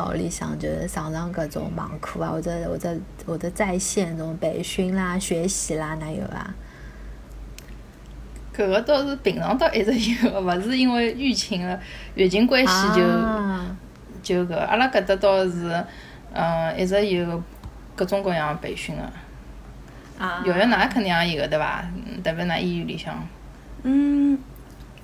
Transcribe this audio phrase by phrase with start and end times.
[0.00, 6.54] 辣屋里向，就是上上各种网课啊，或者或者或者在线种培训啦、学习啦，哪有啊？
[8.56, 11.78] 搿个倒是平常倒一直有，勿是因为疫情了
[12.14, 13.02] 疫情关系就
[14.22, 15.84] 就搿，阿拉搿搭倒是
[16.32, 17.42] 嗯一直有
[17.94, 19.02] 各种各样培训个。
[20.24, 20.42] 啊。
[20.46, 21.84] 瑶瑶㑚肯定也有个对伐？
[22.24, 23.14] 特别㑚医院里向。
[23.82, 24.38] 嗯。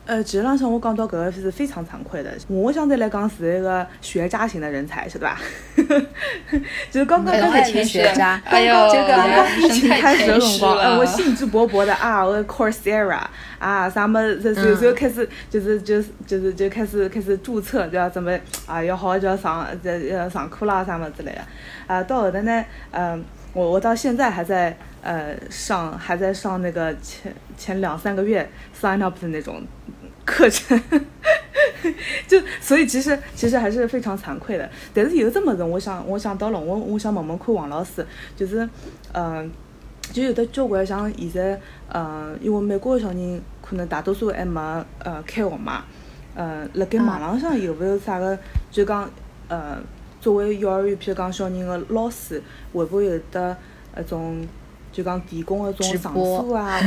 [0.07, 5.37] 呃，其实浪向我讲到搿个是非常惭愧的，我相对来讲是一个学渣型的人才，晓得伐？
[6.91, 8.75] 就是刚刚刚才学渣，哎呦，
[9.09, 13.21] 刚刚疫情开始的辰光，呃，我兴致勃勃的啊，我 Coursera
[13.59, 21.41] 啊，啥么，然后然后开始就是就是就是就开始开始注册，就要准备啊，要好好就要上这要上课啦，啥么之类的。
[21.89, 28.49] 啊，到后头呢，嗯，我我到现在还在呃上，还在上那个前前两三个月
[28.81, 29.61] sign up 的那种。
[30.27, 30.79] 课程，
[32.27, 34.69] 就所以其实其实还是非常惭愧的。
[34.93, 38.05] 但是有这么子，我想我想到了，我我想问问看王老师，
[38.37, 38.69] 就是
[39.13, 39.49] 嗯，
[40.13, 41.61] 就有的交关像现在
[41.95, 44.61] 嗯，因为美国的小人可能大多数还没
[44.99, 45.85] 呃开学嘛，
[46.35, 48.37] 呃，辣盖网浪向有没有啥个
[48.69, 49.09] 就讲
[49.47, 49.79] 呃，
[50.21, 53.57] 作为幼儿园，譬如讲小人的老师，会不会有的
[53.95, 54.45] 那种
[54.91, 56.81] 就讲提供一种场所啊，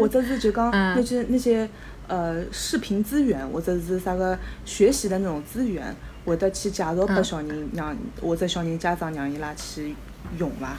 [0.00, 1.68] 或者是就讲那 些那些。
[2.08, 9.94] 呃，视频资源或者是啥个学习的那种资源，会得去介绍给小人，让或者小人家长让伊拉去
[10.38, 10.76] 用伐？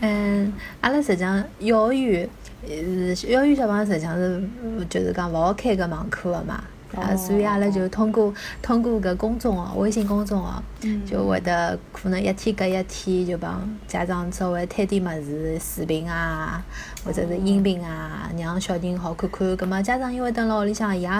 [0.00, 2.28] 嗯，阿拉实际上幼儿园，
[3.14, 4.42] 是幼儿园小朋友实际上是
[4.88, 6.62] 就是讲勿好开搿网课个嘛。
[6.94, 10.62] 啊，所以阿拉就通过通过搿公众号、微信公众号，
[11.04, 16.64] 就会得可能一天隔一天就帮家长稍微推点物事、视频啊，
[17.04, 19.56] 或者是音频啊，让小人好看看。
[19.56, 21.10] 葛末家长因为蹲辣屋里向，伊也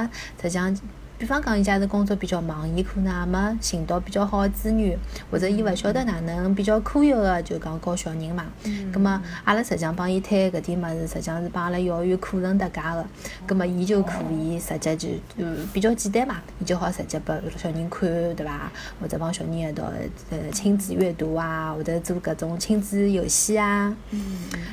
[0.40, 0.76] 实际上。
[1.18, 4.98] 比方讲，伊假是工作比较忙，伊可能也没寻到比较好的资源，
[5.30, 8.44] 或者伊勿晓得哪能比较科学个就讲教小人嘛。
[8.92, 13.04] 葛末阿拉实际上帮伊推搿点物事，实际上是帮阿拉幼儿园课程搭界个。
[13.46, 18.70] 葛末伊就可以直接就呃比较简单嘛，伊就好直接拨小人看，对伐？
[19.00, 19.84] 或者帮小人一道
[20.30, 23.96] 呃亲子阅读啊，或者做搿种亲子游戏啊。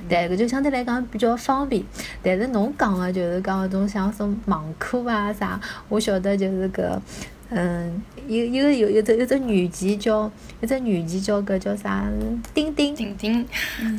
[0.10, 1.82] 对，搿就相对来讲比较方便。
[2.22, 6.33] 但是侬讲个就是讲搿种像种网课啊啥，我晓得。
[6.36, 7.02] 就是个，
[7.50, 12.06] 嗯，有有有有只有只软件叫，有只软件叫个叫啥？
[12.54, 12.96] 钉钉。
[12.96, 13.46] 钉钉。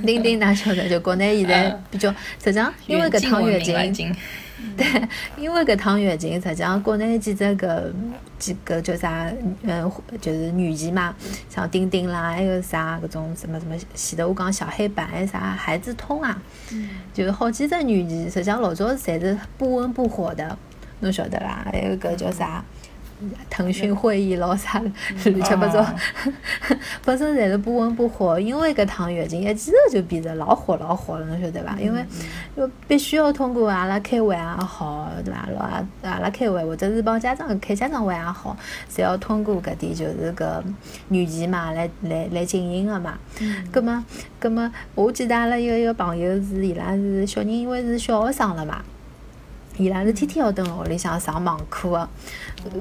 [0.05, 0.89] 钉钉，哪晓得？
[0.89, 2.11] 就国内现在比较，
[2.43, 3.61] 实际上因为搿趟疫
[3.93, 4.15] 情，
[4.77, 4.87] 对，
[5.37, 7.93] 因为搿趟疫情，实际上国内几只个
[8.39, 9.31] 几个叫啥？
[9.63, 9.91] 嗯，
[10.21, 11.15] 就是软件嘛，
[11.49, 16.43] 像钉钉啦，还有啥搿种什么什么，前头我讲小黑板，还有啥孩子通啊？
[17.13, 20.59] 就是好几只软件，实际上老早侪是不温不火的。
[21.05, 21.65] 侬晓得伐？
[21.71, 22.65] 还有个叫啥？
[23.49, 24.93] 腾讯会议咯啥乱
[25.43, 25.87] 七八糟，
[27.05, 31.79] 本身侪是不温不火，因为搿趟疫情一记头就变得老火老火了，侬晓得伐？
[31.81, 32.05] 因为
[32.57, 35.49] 要必须要通过阿拉开会也好，对伐？
[35.55, 38.55] 老阿阿拉开会或者是帮家长开家长会也好，
[38.93, 40.63] 侪要通过搿点就是搿
[41.09, 43.17] 软件嘛来来来进行个嘛。
[43.71, 44.05] 葛末
[44.41, 48.85] 葛末，我记得阿拉有一个朋友是伊拉是小人，因为是小学生了嘛。
[49.77, 52.09] 伊拉是天天要蹲辣屋里向上网课个，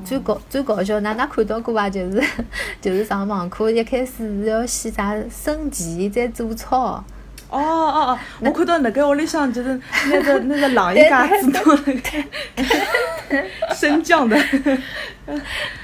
[0.05, 1.89] 最搞最搞笑，㑚㑚看到过伐？
[1.89, 2.23] 就是
[2.79, 7.03] 就是上网课，一开始是要先啥升旗，再做操。
[7.49, 13.43] 哦哦哦，我看到辣盖屋里向就是那个那个朗一家子都那个
[13.75, 14.35] 升降的。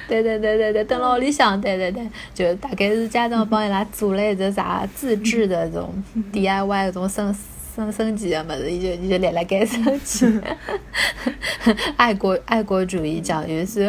[0.07, 5.91] 对对对对对，蹲辣屋里向，对对对，就大概是家长帮伊拉做了一只啥自制的这种
[6.33, 7.35] DIY 这种升。
[7.79, 10.25] 升升级的么子，伊就伊就立辣盖升级，
[11.95, 13.63] 爱国爱国主义教育。
[13.63, 13.87] 所以，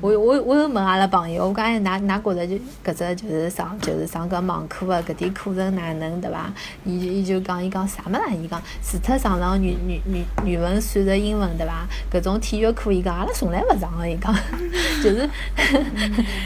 [0.00, 2.54] 我我我又问阿拉朋友，我讲哎，㑚㑚觉着就
[2.84, 6.50] 搿只就是上就是上搿网课个搿点课程哪能对伐？
[6.84, 8.36] 伊就伊就讲伊讲啥物事？
[8.42, 11.86] 伊讲除脱上上语语语语文、数学、英文对伐？
[12.10, 14.08] 搿种体育课，伊讲阿拉从来勿上个。
[14.08, 14.34] 伊讲
[15.04, 15.28] 就是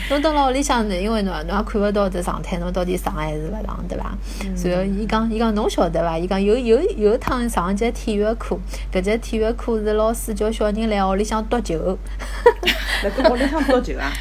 [0.08, 4.12] 侬蹲辣屋里向呢，因为侬侬也看勿到这状态，侬到底上还是勿上对伐？
[4.56, 6.18] 所以伊讲伊讲侬晓得伐？
[6.18, 6.79] 伊讲有有。
[6.96, 8.58] 有一趟上一节体育课，
[8.92, 11.76] 搿节体育课是老师叫小人来屋里向夺球，
[13.04, 14.12] 辣盖屋里向夺球啊？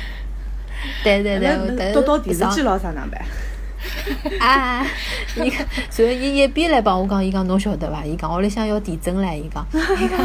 [1.04, 3.22] 对 对对，夺到电视机咾啥哪办？
[4.40, 4.86] 啊！
[5.36, 8.04] 伊讲，所以伊一边来帮我讲，伊讲侬晓得伐？
[8.06, 9.36] 伊讲屋里向要地震唻！
[9.36, 9.66] 伊讲，
[10.00, 10.20] 伊讲，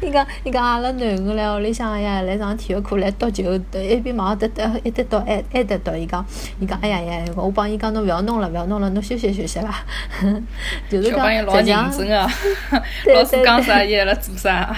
[0.00, 5.96] 伊讲，伊讲阿拉囡儿来屋里向呀，来上体育课来夺球，一边忙得得一直夺，还还得夺。
[5.96, 6.24] 伊讲，
[6.60, 7.24] 伊讲，哎呀呀！
[7.36, 9.84] 我帮伊讲，侬勿要弄了，勿要弄了，侬休息休息伐？
[10.88, 12.30] 就是讲，老认真啊！
[13.14, 14.74] 老师讲啥，伊辣做啥？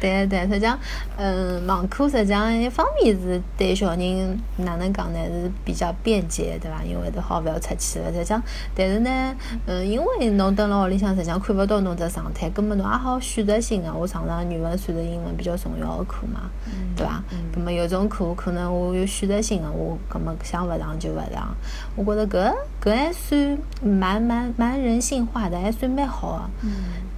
[0.00, 0.78] 对对，实际上，
[1.18, 5.18] 嗯，网课实际上一方面是对小人哪能讲呢？
[5.26, 6.82] 是比较便捷，对伐？
[6.82, 8.10] 因为都好勿要出去了。
[8.10, 8.42] 实际上，
[8.74, 9.36] 但是呢，
[9.66, 13.92] 嗯，因为侬蹲辣屋里向，实际上看勿到侬只状态，根本侬也好选择性个。
[13.92, 16.50] 我上上语文、数学、英文比较重要个课嘛，
[16.96, 17.22] 对伐？
[17.54, 21.54] 葛末有种课可能我有选择性个，我葛末想勿上就勿上。
[21.94, 26.68] 我觉着搿搿还算蛮蛮蛮人性化的，还算蛮好个。
[26.68, 26.70] 嗯，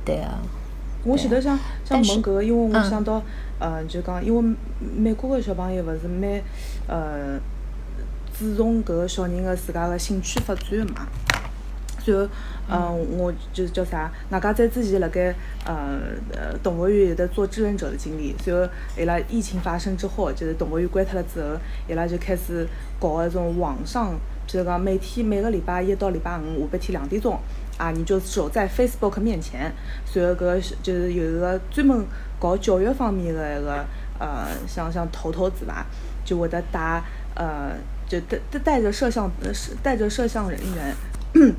[0.04, 0.28] 对个。
[1.04, 3.22] 我前头想想问搿个，因为我想到，
[3.58, 4.56] 呃，就讲，因为
[4.96, 6.40] 美国个小朋友勿是蛮，
[6.86, 7.38] 呃，
[8.38, 11.06] 注重搿个小人个自家个兴趣发展个嘛。
[12.04, 12.28] 然后，
[12.68, 14.10] 嗯，我就是叫啥？
[14.30, 15.32] 外加在之前辣盖，
[15.64, 16.00] 呃，
[16.32, 18.34] 呃，动物园有得做志愿者的经历。
[18.44, 21.48] 然后，伊拉疫情发生之后，就是动物园关脱了之后，
[21.88, 22.66] 伊拉就开始
[22.98, 24.14] 搞一种网上，
[24.48, 27.38] 就是讲每天每个礼拜一到礼拜五下半天两点钟。
[27.78, 29.72] 啊，你就守在 Facebook 面前，
[30.04, 32.04] 随后个就是有一个专门
[32.38, 33.84] 搞教育方面的一个
[34.18, 35.86] 呃，像像头头子吧，
[36.24, 37.02] 就会得带
[37.34, 37.72] 呃，
[38.06, 39.50] 就带带带着摄像呃
[39.82, 41.54] 带着摄像人员，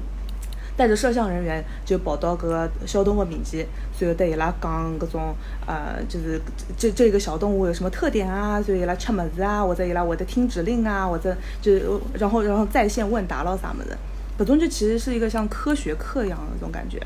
[0.77, 6.39] 带着摄像人员就跑到搿个小动物面前，随后对伊拉讲搿种呃，就是
[6.77, 13.97] 这这个小动物有什么特点啊，所以伊拉吃么子啊，或者伊拉会得听指令啊，或者就然后然后在线问答咯啥么子。
[14.37, 16.99] 搿种就其实是一个像科学课一样的那种感觉，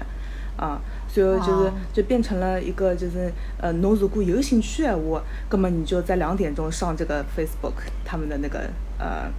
[0.56, 5.22] 啊，所以就是就变成了一个就是呃，侬如果有兴趣的话，
[5.52, 7.74] 那么你就在两点钟上这个 Facebook
[8.06, 9.30] 他们的那个呃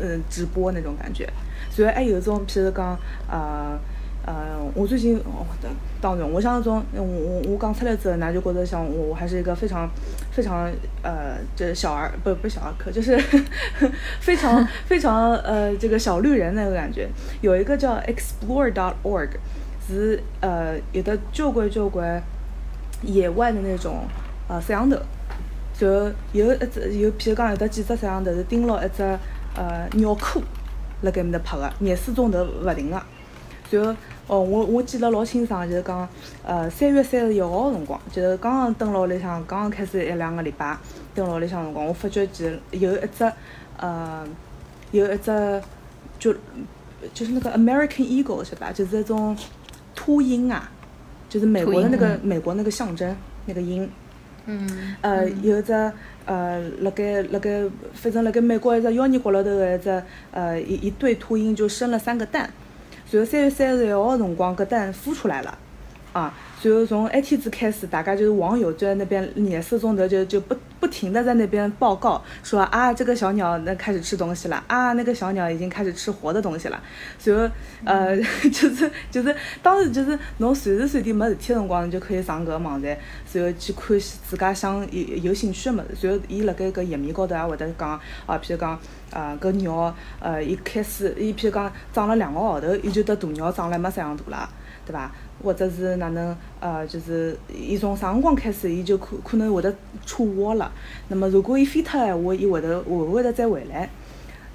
[0.00, 1.28] 嗯直播那种感觉，
[1.70, 2.98] 所以还有种譬如讲
[3.30, 3.78] 呃。
[4.28, 5.46] 呃，我最近哦，
[6.02, 9.88] 当然，我想从我我我刚出来之后，那就觉得像我还是一个非常
[10.30, 10.70] 非常
[11.02, 13.18] 呃，就是小儿不不小儿科，就是
[14.20, 17.08] 非常 非常呃这个小绿人那个感觉。
[17.40, 19.30] 有一个叫 Explore dot org，
[19.88, 22.22] 是呃有的交关交关
[23.00, 24.04] 野外的那种
[24.46, 24.98] 呃摄像头，
[25.72, 25.88] 就
[26.32, 29.02] 有一只有，譬如讲有的几只摄像头是盯牢一只
[29.56, 30.38] 呃鸟科，
[31.00, 33.02] 辣盖面搭拍个，廿四钟头勿停个，
[33.70, 33.96] 然后。
[34.28, 36.06] 哦，我我记得老清爽，就是讲，
[36.44, 40.76] 呃，三月三十一号辰光，就是刚刚蹲了屋里向，刚刚开始一两个礼拜，
[41.14, 43.32] 蹲了屋里向辰光，我发觉其实有一只，
[43.78, 44.26] 呃，
[44.92, 45.62] 有一只，
[46.18, 46.34] 就
[47.14, 48.70] 就是那个 American Eagle 是吧？
[48.70, 49.34] 就是那种
[49.94, 50.70] 秃鹰啊，
[51.30, 53.16] 就是美国的那个美国那个象征
[53.46, 53.90] 那个鹰。
[54.44, 54.94] 嗯。
[55.00, 55.72] 呃，有一只，
[56.26, 57.62] 呃，辣盖辣盖，
[57.94, 60.02] 反正辣盖美国一只妖孽角落头的一只，
[60.32, 62.50] 呃，一一对秃鹰就生了三个蛋。
[63.10, 65.56] 然后三月三十一号的辰光，个蛋孵出来了，
[66.12, 76.82] 啊，然后从那天子开始，大家就是网友就在那边廿四钟头就就不不停的在那边报告说啊，这个小鸟那开始吃东西了啊，那个小鸟已经开始吃活的东西了。
[77.24, 78.16] 然后呃，
[78.50, 82.96] 就是就是当时就是侬随时随地没事体的辰光，你就可以上搿个网站，
[83.32, 86.08] 然后去看自家想有有兴趣的物事。
[86.08, 87.90] 然后伊辣盖搿页面高头也会得讲
[88.26, 88.78] 啊，譬如讲。
[89.10, 94.46] 呃，搿鸟，呃，一开始，伊譬如讲长了两个号头，伊就得大鸟长了没摄像头了，
[94.84, 95.10] 对伐？
[95.42, 99.74] 或者是哪能，呃，就是伊从啥辰光开始，伊就可可能会得
[100.04, 100.70] 出窝了。
[101.08, 103.88] 那么如果伊飞脱闲话，伊会得会勿会得再回来？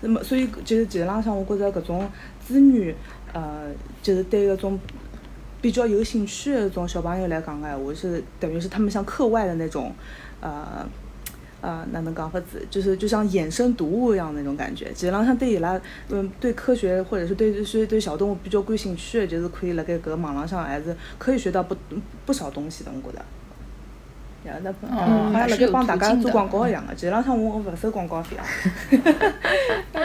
[0.02, 2.10] 那么所以就是其实浪向，我觉着搿种
[2.46, 2.96] 资源，
[3.34, 3.68] 呃，
[4.02, 4.80] 就是对搿种
[5.62, 9.94] 比较有兴趣的种小朋友来讲个闲话，是等于是他们像课外的那种，
[10.42, 10.86] 呃。
[11.64, 12.62] 啊，哪能讲法子？
[12.70, 14.92] 就是就像衍生读物一样那种感觉。
[14.94, 15.80] 其实上，像对伊拉，
[16.10, 21.74] 嗯，对科学或者是对是对小动物比较感兴趣的，就是可以辣盖搿网浪上还是可以学到不
[22.26, 23.26] 不少东西的，我觉得
[24.44, 24.50] 得。
[24.52, 28.44] 呀，那好像辣盖帮大家做广告一样的，其实浪向我勿收广告费啊。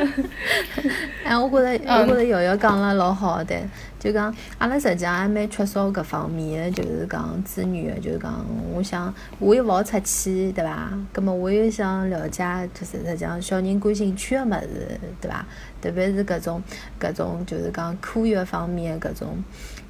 [1.25, 3.57] 哎，我觉着 我觉着瑶瑶讲了老好的。
[3.99, 10.93] 就讲，阿拉实际上还蛮缺少搿方面的，就是讲资源就是讲，我想我又勿好出去，对伐？
[11.13, 15.45] 葛末我又想了解，就是实际上小人感兴趣的物事，对伐？
[15.83, 16.63] 特别是搿种
[17.01, 19.43] 搿种，就是讲科学方面搿种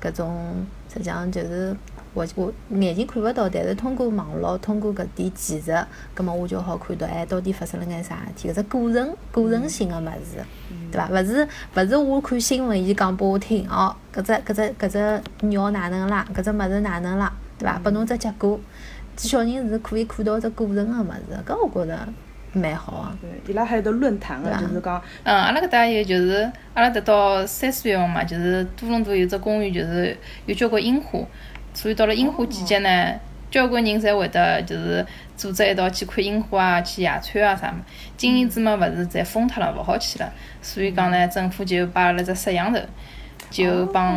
[0.03, 1.77] 搿种，实际上就是。
[2.15, 5.73] 我我眼睛看勿到，但是通过网络，通过搿点技术，
[6.15, 8.49] 葛末我就好看到，哎，到底发生了眼啥事体？
[8.51, 10.43] 搿只过程过程性个物事，
[10.91, 11.09] 对伐？
[11.11, 16.27] 勿是勿是我看新闻，伊讲拨我听，哦，搿只搿只搿只鸟哪能啦？
[16.35, 17.33] 搿只物事哪能啦？
[17.59, 17.79] 对伐？
[17.85, 18.59] 拨侬只结果，
[19.17, 22.09] 小人是可以看到只过程个物事，搿我觉着
[22.55, 23.17] 蛮好啊。
[23.21, 31.21] 对，伊拉还有得论坛个，就是讲，嗯，阿拉搿搭有就是阿拉得到三四月份嘛，就是多伦多有只公园，就是有交关樱花。
[31.75, 33.15] 所以到了樱花季节呢，
[33.51, 35.05] 交关人侪会得就是
[35.37, 37.79] 组织一道去看樱花啊，去野餐啊啥么。
[38.17, 40.33] 今年子嘛勿是侪封脱了，勿好去了。
[40.61, 42.81] 所以讲呢，政府就摆了只摄像头，
[43.51, 44.15] 就帮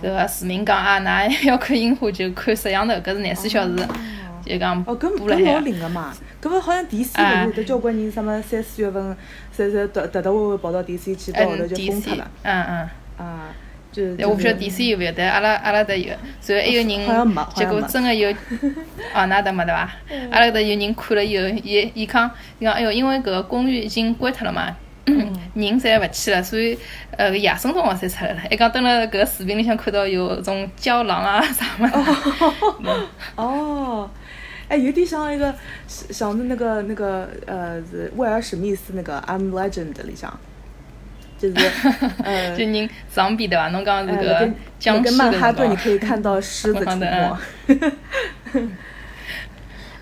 [0.00, 3.76] 搿个市民讲啊，㑚 要看樱花就看摄像头，搿是廿四小时，
[4.44, 5.60] 就讲哦，搿搿老海。
[5.60, 9.16] 灵个嘛，搿勿好像 DC 勿是有得交关人什么三四月份，
[9.56, 12.30] 侪侪特特特会会跑到 DC 去，到后头嗯就封脱了。
[12.42, 12.88] 嗯嗯。
[13.18, 13.54] 啊，
[13.92, 16.08] 就是我不晓得就是 DC 有勿有，但阿拉阿拉搭有。
[16.08, 18.30] 然后还有人，结果真个有，
[19.14, 19.90] 哦，那搭没对伐？
[20.30, 26.78] 阿拉搿搭有人看了以后，伊伊讲，伊讲，哎哟，因为搿个公寓已经关脱了嘛，人侪勿去了，所以
[27.18, 28.40] 呃搿野生动物侪出来了。
[28.50, 33.06] 还讲蹲辣搿个视频里向看到有种胶狼啊 啥物事。
[33.36, 34.08] 哦，
[34.68, 35.54] 哎，有点像那个
[35.86, 40.32] 像是那个那个呃，是威尔史密斯那个《I'm Legend》里向，
[41.50, 41.66] 就是
[42.22, 43.68] 呃就，人藏币对伐？
[43.70, 47.32] 侬讲是搿个呃跟僵尸跟曼哈顿你可以 看到狮子出没。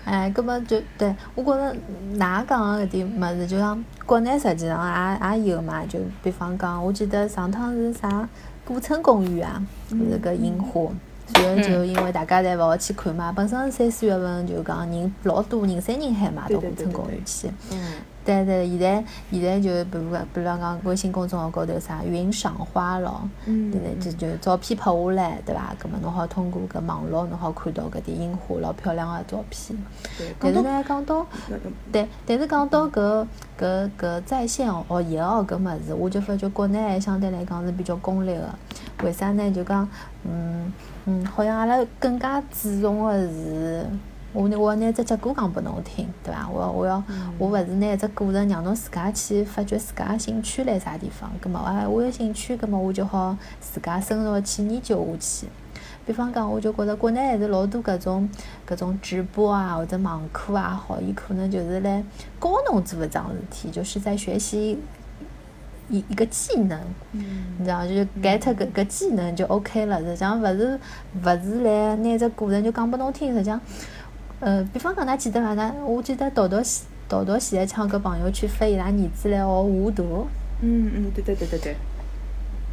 [0.05, 1.75] 哎，搿么就对我觉着
[2.17, 5.83] 㑚讲个搿点物事，就像国内实际上也也有嘛。
[5.87, 8.27] 就比方讲，我记得上趟是啥
[8.65, 10.91] 古村公园啊，就是搿樱花。
[11.35, 17.47] 然后就因为大家侪勿好去看嘛，本身三四月份就讲人老多人山人海嘛，到古村公园去。
[17.71, 17.79] 嗯，
[18.23, 24.11] 对对现在现在就比如讲，比如讲微信公众号高头啥云赏花咯，嗯对对？
[24.11, 25.73] 就就照片拍下来，对伐？
[25.79, 29.77] 葛末侬好通过搿网络，侬好看到搿点樱花老漂亮个照片。
[30.39, 31.25] 但是呢，讲到
[31.91, 33.25] 对，但是讲到搿
[33.59, 38.49] 搿搿在线学习哦搿物事，我就发觉国内相对来讲是比较功利个。
[39.03, 39.51] 为啥呢？
[39.51, 39.87] 就讲，
[40.23, 40.71] 嗯
[41.05, 43.83] 嗯，好像阿拉更加注重个是，
[44.33, 46.47] 我我要拿只结果讲拨侬听，对伐？
[46.49, 47.03] 我我要
[47.37, 55.47] 我勿是拿一只过程让侬自家去发掘自家兴趣辣啥地方，葛末啊，我有兴趣，葛末我就好自家深入地去研究下去。
[56.05, 58.27] 比方讲，我就觉着国内还是老多搿种
[58.67, 62.03] 搿种直播啊，或者网课啊，好，伊可能就是来
[62.39, 64.79] 教侬做一桩事体，就是在学习
[65.89, 66.79] 一一个技能，
[67.11, 69.99] 你知道，就是 get 搿搿技能就 OK 了。
[69.99, 70.79] 实际上勿是
[71.21, 73.61] 勿是来拿只过程就讲拨侬听，实际上，
[74.41, 75.53] 呃，比方讲，㑚记得伐？
[75.53, 80.27] 那我记得豆豆前豆豆前一抢搿朋友圈发伊拉儿子来学画图。
[80.61, 81.75] 嗯嗯，对对对对对，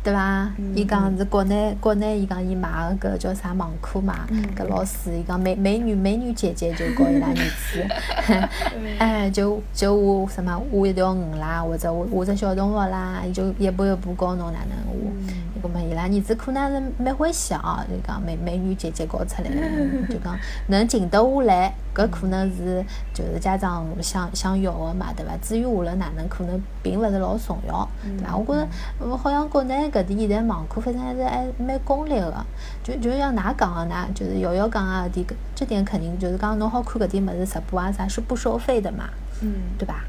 [0.02, 0.50] 对伐？
[0.58, 2.68] 嗯伊讲是国内国内，伊讲伊买
[3.00, 7.84] 个搿叫啥网课嘛，嗯搿老师伊讲美美女美女姐姐就教伊拉儿子，
[8.98, 15.10] 哎，就就画什么画一条鱼啦，或者画画只小动物啦，伊就一步一步教侬哪能画。
[15.28, 19.60] 嗯咁么伊拉儿子可能是蛮欢喜哦，就讲美美女姐姐教出来的，
[20.08, 20.38] 就讲
[20.68, 22.80] 能静得下来，搿可能是
[23.12, 25.32] 就是家长想想要个嘛，对伐？
[25.42, 28.36] 至于下了哪能，可能并勿是老重要，对伐？
[28.36, 28.68] 我觉着
[29.00, 32.46] 呃好像国内搿点现在网课反正还是还蛮功利个，
[32.82, 39.08] 就就像㑚讲个，㑚就是瑶瑶讲个搿点，搿这点肯定就是讲侬好看搿点物事直播啊啥是不收费的嘛，
[39.42, 39.52] 嗯。
[39.78, 40.04] 对伐？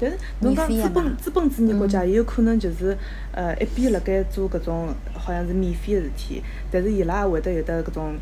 [0.00, 2.96] 但是侬讲资本资本主义国家，也有可能就是
[3.30, 8.16] 呃一边辣盖做搿种好像是免费个事体，但是伊拉也会得有得搿种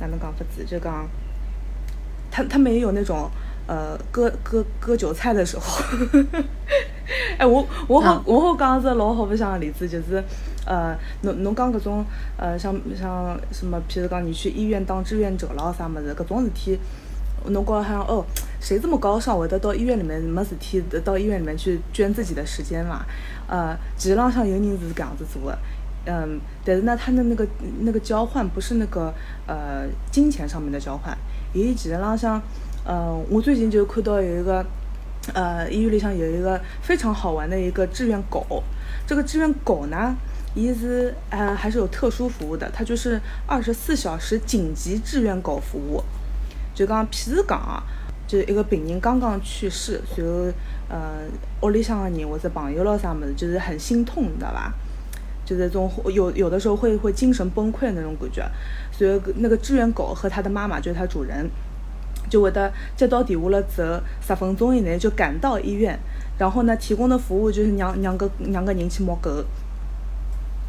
[0.00, 1.06] 哪能讲法子，就讲
[2.30, 3.28] 他他们也有那种
[3.70, 5.62] 呃割割割韭菜的时候。
[7.38, 10.22] 哎，我我好嗯我好讲一只老好白相个例子，就是
[10.66, 12.04] 呃侬侬讲搿种
[12.36, 16.78] 呃像像什么，譬如讲你去医院当志愿者啦啥物事，搿种事体。
[17.46, 18.22] 侬觉着好像哦，
[18.60, 23.00] 谁这么高尚，会得到医院里面没事体，到医院里面去捐自己的时间嘛？
[23.48, 25.58] 呃，其实浪向有人是搿样子做的，
[26.04, 27.46] 嗯，但是呢，他的那个
[27.80, 29.10] 那个交换不是那个
[29.46, 31.16] 呃金钱上面的交换，
[31.54, 32.38] 伊其实浪向，
[32.84, 34.64] 呃，我最近就看到有一个。
[35.34, 38.64] 呃，医院里向有一个非常好玩的一个志愿狗，
[39.06, 40.16] 这个志愿狗呢，
[40.54, 46.02] 伊是呃还是有特殊服务的，它就是二十四小时紧急志愿狗服务。
[46.74, 47.82] 就讲，譬如讲啊，
[48.26, 50.50] 就一个病人刚刚去世，然后
[50.88, 51.18] 呃
[51.60, 54.72] 屋里向的人或者朋友咯啥么子，就是很心痛，你知道吧？
[55.44, 58.42] 就是这种有有的时候会会精神崩溃那种感觉。
[58.90, 61.48] 所以那个志愿狗和它的妈妈就是它主人，
[62.30, 65.98] 就会得接到电话了之后，十分钟以内就赶到医院，
[66.38, 69.44] 然后呢提供的服务就是让让个让个人去摸狗，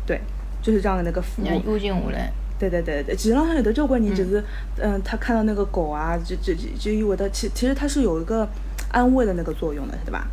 [0.05, 0.19] 对，
[0.61, 1.47] 就是这样的那个服务。
[1.47, 2.33] 安静下来。
[2.59, 4.43] 对对对对，其实浪向有的交关人就是，
[4.77, 8.47] 嗯、他看到那个狗啊，就就就就以为他，其其实他是有一个
[8.91, 10.27] 安慰的那个作用的，对吧？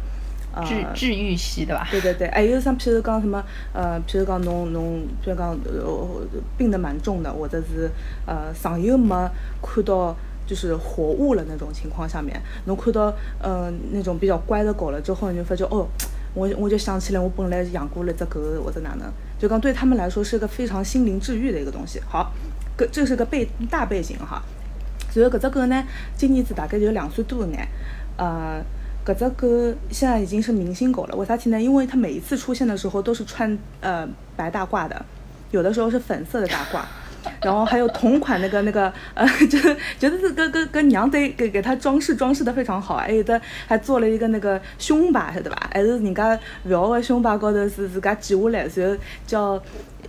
[0.54, 1.88] 呃，治治愈系对吧？
[1.90, 3.42] 对对对，还有像譬如讲什么，
[3.72, 6.06] 呃，譬如讲侬侬，譬如讲呃
[6.58, 7.90] 病得蛮重的，或者是
[8.26, 9.30] 呃上有没
[9.62, 10.14] 看到
[10.48, 15.86] 就是活物了那种情况下面，侬看到呃那种比较乖的狗了之后，你就发觉哦，
[16.34, 19.06] 我我就想起来我本来养过了只狗或者哪能，
[19.38, 22.00] 就讲对他们来说是个非常心灵治愈的一个东西。
[22.08, 22.32] 好，
[22.76, 24.42] 个这是个背大背景哈。
[25.14, 25.84] 然后搿只狗呢，
[26.16, 27.66] 今年子大概就两岁多眼，
[28.16, 28.62] 呃，
[29.04, 29.48] 搿只狗
[29.90, 31.16] 现在已经是明星狗了。
[31.16, 31.60] 为啥体呢？
[31.60, 35.04] 因为它每一次出现的时候都是穿呃白大褂的，
[35.50, 36.82] 有的时候是粉色的大褂，
[37.42, 45.70] 然后还有同款那个那个呃，就 是觉得这个跟跟娘得给给他装饰装饰的非常好，还有的还做了一个那个胸牌，晓得吧？
[45.72, 49.62] 还是人家表的胸牌高头是自家记下来，然后叫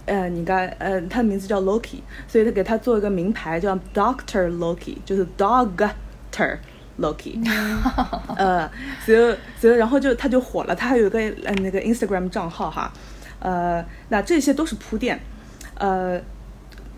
[0.05, 6.57] 呃人家呃他的名字叫 Loki，所以他给他做一个名牌叫 Doctor Loki，就是 Doctor
[6.99, 7.39] Loki，
[8.38, 8.69] 呃，
[9.05, 12.91] 所以所以然后就他就火了，他还有个呃那个 Instagram 账号哈，
[13.39, 15.19] 呃，那这些都是铺垫，
[15.75, 16.19] 呃。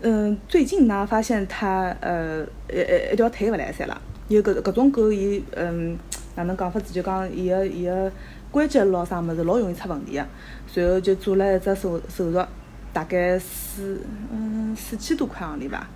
[0.04, 5.96] 嗯，最近呢，发现他呃，一一一条腿勿来三了，有搿搿种狗，伊嗯，
[6.34, 6.92] 哪能讲法子？
[6.92, 8.10] 就讲伊个伊个
[8.50, 10.26] 关节咯啥物事老容易出问题个，
[10.66, 12.44] 随后就做了一只手手术，
[12.92, 14.00] 大概四
[14.32, 15.88] 嗯四千多块行钿吧，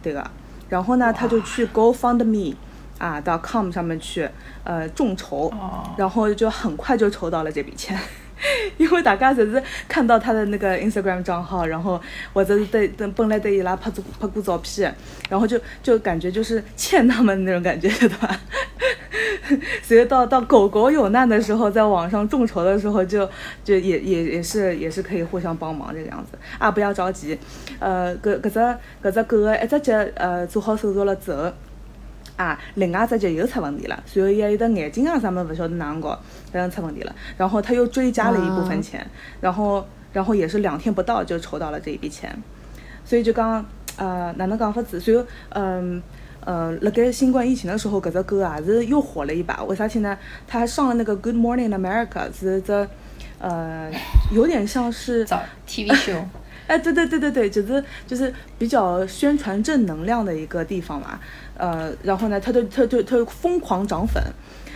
[0.00, 0.24] 对个。
[0.68, 2.54] 然后呢，他就去 GoFundMe
[2.98, 4.28] 啊到 com 上面去
[4.62, 5.52] 呃众筹，
[5.96, 7.98] 然后就很快就筹到了这笔钱。
[8.76, 12.00] 因为大家只是看到他的那个 Instagram 账号，然后
[12.32, 14.94] 或者是对本来对伊拉拍过拍过照片，
[15.28, 18.40] 然后就就感觉就是欠他们那种感觉，对吧？
[19.82, 23.28] 所以到到狗狗有难的时候，在网上众筹的时候，就
[23.62, 26.70] 就也也也是也是可以互相帮忙这个样子啊！
[26.70, 27.38] 不要着急，
[27.78, 28.58] 呃，搿搿只
[29.02, 31.52] 搿只狗的一只脚呃做好手术了之后。
[32.36, 36.18] 啊，另外只脚又出问题了，随后也有的眼睛啊啥么不晓得哪能搞，
[36.52, 37.14] 反正出问题了。
[37.36, 39.06] 然后他又追加了一部分钱，
[39.40, 42.36] 然后然后也是两天不到就筹到了这一笔钱，
[43.04, 43.64] 所以就讲
[43.96, 44.98] 呃哪能讲法子？
[44.98, 46.02] 随后嗯
[46.44, 49.62] 呃，辣盖新冠疫情的时候，搿只狗也是又火了一把。
[49.62, 50.18] 为啥体呢？
[50.48, 52.84] 它还上了那个 Good Morning America，是这
[53.38, 53.88] 呃
[54.32, 56.24] 有点像是早 TV show。
[56.66, 61.20] 哎，对对对对对，就是就是比较宣传正能量的一个地方嘛。
[61.62, 64.20] 呃，然后呢，他就他就他就疯狂涨粉，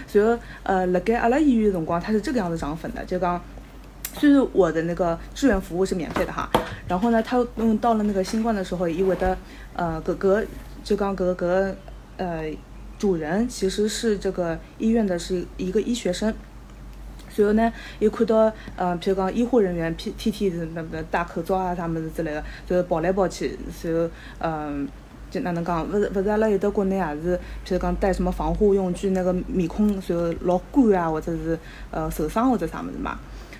[0.06, 3.42] 所以呃，辣盖阿拉医院的辰光，他是这个样子涨粉的，就讲，
[4.14, 6.48] 虽然我的那个志愿服务是免费的哈，
[6.86, 9.36] 然后呢，他嗯到了那个新冠的时候，因为的
[9.74, 10.44] 呃，搿个
[10.84, 11.74] 就讲搿搿
[12.18, 12.44] 呃
[12.96, 16.32] 主人其实是这个医院的是一个医学生。
[17.28, 24.88] 随后呢，又看到，呃，譬如讲医护人员，天天天是那个戴口罩啊，啥么子之类的，就跑来跑去，随后，嗯，
[25.30, 31.58] 就哪能讲，勿是勿是阿拉有的国内也是，譬如讲带什么防护用具，那个面孔就老干啊，或者是
[31.90, 33.18] 呃受伤或者啥物事嘛。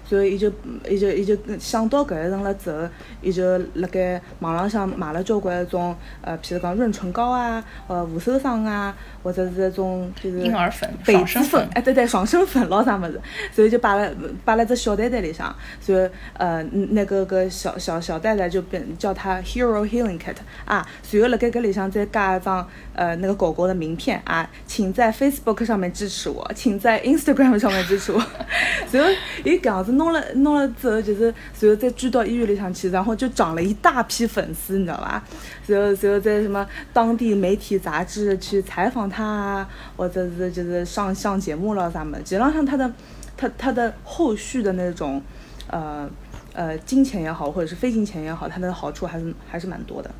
[0.09, 0.49] 所以，伊就，
[0.89, 2.89] 伊就，伊就想到搿一层了之后，
[3.21, 8.95] 伊就辣盖网浪向买了交关种，呃，譬如讲润唇膏啊，呃，护手霜啊，
[9.27, 13.21] 或者是种就是婴儿粉、痱子粉，哎，对对，爽身粉咯啥么子，
[13.53, 28.23] 所以就摆了摆了只小袋袋里向，所以呃，那个个小小小袋袋就变叫它 Hero Healing Kit 啊，随后辣盖搿里向再加一张呃那个狗狗的名片啊，请在 Facebook 上面支持我，请在 Instagram 上面支持我，
[28.89, 29.09] 随后
[29.43, 29.93] 伊搿样子。
[29.97, 35.25] 弄了弄了之后，就是随后再追到医院里向去，然后就涨了一大批粉丝，你知道吧？
[35.65, 42.17] 随后随后在什么当地媒体杂志去采访他啊，或者是就是上上节目了啥么？
[42.19, 42.93] 实际上他的
[43.37, 45.21] 他他的后续的那种
[45.69, 46.09] 呃
[46.53, 50.11] 呃金钱也好，或者是非金钱也好，他的好处还是还是蛮多的。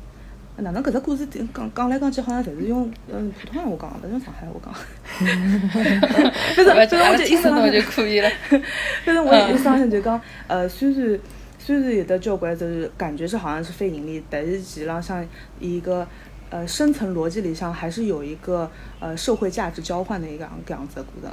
[0.59, 4.73] 哪能搿只故事讲讲来讲去，好像侪是用嗯普通闲话讲，勿 是用上海话讲。
[6.55, 8.29] 不是，反正我就听得懂就可以了。
[9.05, 11.19] 反 正我一上来就讲，呃，虽然
[11.59, 15.23] 虽然有的交关就是感觉是好像是非盈利，但是实际上像
[15.59, 16.07] 一个
[16.49, 21.31] 呃深层逻辑里向还是有一个呃社会价值交换的一个搿样子的过程。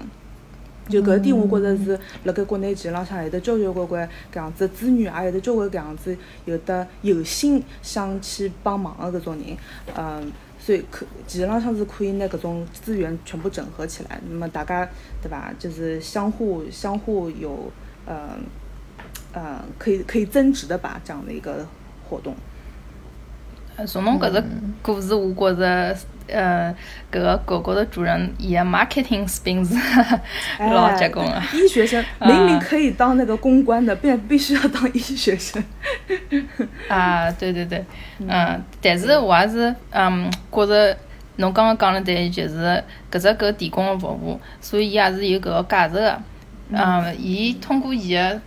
[0.86, 9.56] 就搿点，我觉着是辣盖国内其实浪向有得交交关关搿样子资源，也有得交关搿样子有的有心想去帮忙的搿种人，
[9.96, 14.86] 嗯，所以可其实浪向是可以拿搿种资源全部整合起来，那么大家
[15.22, 15.50] 对吧？
[15.58, 17.72] 就是相互相互有，
[18.06, 18.44] 嗯，
[19.32, 21.66] 嗯，可以可以增值的吧，这样的一个
[22.10, 22.36] 活动。
[23.86, 24.42] 从侬搿只
[24.82, 25.96] 故事，我觉着。
[26.26, 26.74] 呃，
[27.12, 29.78] 搿个狗狗的主人也 marketing spins
[30.58, 31.42] 老结棍了。
[31.52, 35.62] 医学生 明明可以当那个公关的，变 必须要当医学生。
[36.88, 37.84] 啊，对对对，
[38.26, 40.96] 嗯，但是我还是嗯觉着
[41.36, 42.82] 侬刚刚讲了对，就是
[43.12, 46.22] 搿只狗提供的服务，所以伊也是有搿个价值的。
[46.70, 48.40] 嗯，伊通过伊的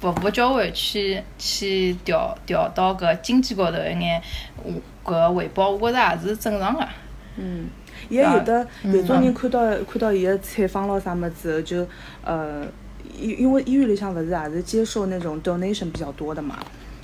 [0.00, 4.22] 服务交换去去调调到搿经济高头一眼
[5.04, 6.86] 搿个回报，我觉着也是正常个。
[7.36, 7.66] 嗯，
[8.08, 11.86] 也有的有种人看到看到伊个采访咯啥么子后，就
[12.22, 12.64] 呃，
[13.18, 16.58] 因因为医院里向勿是也是接受那种 donation 比较多的嘛，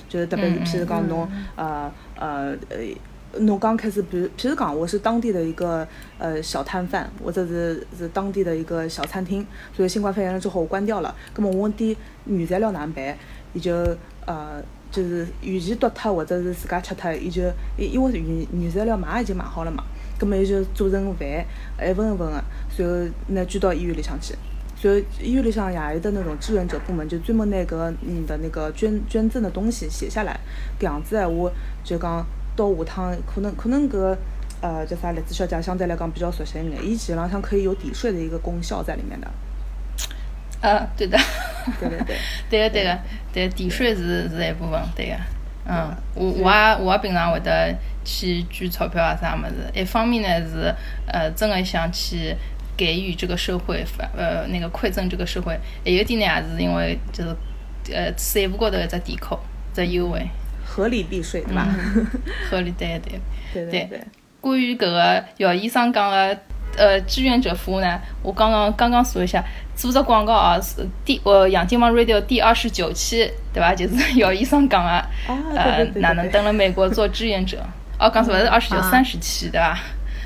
[0.07, 2.77] 就是特别是譬如讲侬呃呃呃，
[3.37, 5.87] 侬刚开始，比如譬如讲我是当地的一个
[6.17, 13.15] 呃小摊贩，或者是是当地的一个小餐厅，所以新冠肺炎了之后我关掉了，葛么我问点原材料哪能办？
[13.53, 13.73] 伊就
[14.25, 14.61] 呃
[14.91, 17.43] 就是与其丢脱或者是自家吃脱，伊就
[17.77, 19.83] 因因为原原材料买已经买好了嘛，
[20.19, 21.27] 葛末伊就做成饭，
[21.87, 22.93] 一份一份个，随后
[23.27, 24.35] 拿捐到医院里向去。
[24.75, 30.39] 随后医院里向也有的那种志愿者部门，就专门拿个你的那个捐捐赠的东西写下来，
[30.79, 31.51] 搿样子闲话
[31.83, 32.25] 就讲
[32.59, 34.17] 到下趟可能可能搿
[34.61, 39.27] 呃叫啥栗子小姐相对来讲比较熟悉一眼，伊实浪向可以有抵税的一个功效在里面的。
[40.61, 41.17] 呃，对的，
[41.79, 42.17] 对对 对，
[42.49, 42.83] 对个对。
[42.83, 42.99] 个，
[43.31, 45.15] 对抵税是是一部分，对个，
[45.65, 50.75] 嗯，我我也我也平常会得去捐钞票啊啥物事，一方面呢是
[51.07, 52.35] 呃真个想去。
[52.79, 55.51] 给予这个社会，呃，那个馈赠这个社会，
[55.83, 57.35] 还有点呢，也是因为就是，
[57.93, 59.37] 呃，税务高头一只抵扣，
[59.73, 60.25] 只优惠，
[60.79, 61.67] 合理避税，对吧？
[62.49, 63.19] 合理，对对
[63.53, 64.01] 对对对。
[64.39, 66.37] 关于搿个姚医生讲个，
[66.77, 69.43] 呃，志愿者服务呢，我刚刚刚刚说一下，
[69.75, 73.75] 做只广告啊，是第呃杨金王 Radio 第二十九期，对吧？
[73.75, 75.05] 就是 姚医生讲的，
[75.57, 77.61] 呃，哪能登了美国做志愿者？
[77.99, 79.77] 哦，刚说是二十九、三十期，对吧？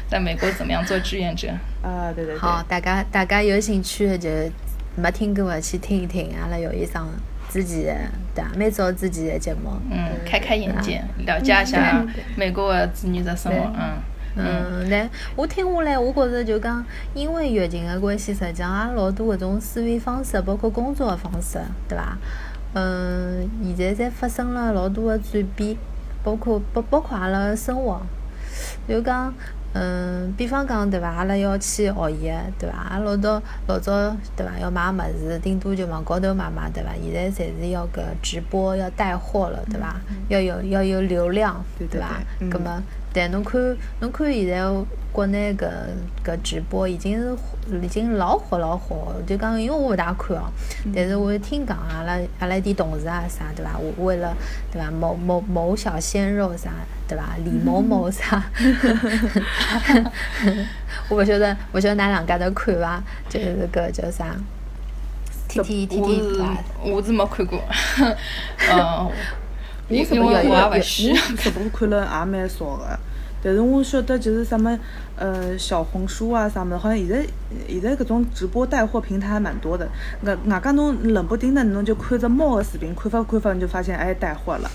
[0.08, 1.48] 在美国怎么样做志愿者？
[1.82, 2.38] 啊，对对对。
[2.38, 4.30] 好，大家大家有兴趣的就
[4.96, 7.10] 没听过的去听一听，阿拉姚医生
[7.54, 7.96] 自己的，
[8.34, 12.04] 对每周自己的节目，嗯，开开眼界，了解一下
[12.36, 13.94] 美国的子女的生活，嗯
[14.38, 14.90] 嗯。
[14.90, 22.18] 那我听下来，我觉着就讲，因为疫情的关系，实际上也老多搿种思维方式，包括工作的方式，对伐？
[22.74, 25.78] 嗯，现在在发生了老多的转变，
[26.24, 28.02] 包括包包括阿拉生活，
[28.88, 29.32] 就讲。
[29.74, 31.10] 嗯，比方讲对伐？
[31.10, 32.78] 阿拉要去学习，对伐？
[32.90, 33.92] 阿拉老早老早
[34.36, 34.60] 对伐？
[34.60, 36.92] 要买物事，顶多就网高头买买，对伐？
[37.04, 39.96] 现在侪是要搿直播，要带货了，对伐？
[40.30, 42.22] 要有要有流量，对伐？
[42.52, 42.82] 葛末，
[43.14, 44.64] 但侬看侬看现在
[45.12, 45.70] 国内搿
[46.26, 47.38] 搿直播已经是
[47.82, 50.46] 已经老火老火，就讲因为我勿大看哦，
[50.96, 53.78] 但是我听讲阿拉阿拉点同事啊啥，对伐？
[54.00, 54.36] 为了
[54.72, 54.90] 对伐？
[54.90, 56.72] 某某某小鲜肉啥。
[57.08, 57.36] 对伐？
[57.44, 58.44] 李某某啥？
[61.10, 63.04] 我勿晓得，勿晓得㑚两家头看伐？
[63.30, 64.36] 就是搿叫啥
[65.48, 66.22] ？T T T T
[66.84, 67.60] 我是没看过。
[68.00, 68.16] 嗯，
[69.90, 71.14] 因为我也勿需。
[71.38, 73.00] 直播看了也蛮少个，
[73.44, 74.78] 但是我晓得就是什么
[75.18, 77.26] 呃小红书啊啥么，好像现在
[77.68, 79.88] 现在搿种直播带货平台还蛮多的。
[80.24, 84.72] 外外加侬冷不丁的侬就看着猫个视频，看发看发你就发现哎带货了。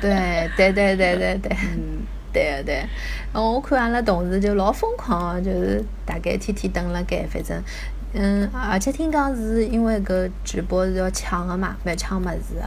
[0.00, 2.86] 对对对对对对，嗯， 对个对。
[3.32, 7.60] 我看阿拉同事就老疯狂就是大概天天蹲辣盖，反正，
[8.14, 12.62] 嗯，而且听讲是因为搿直播是要抢个嘛，蛮抢物事个。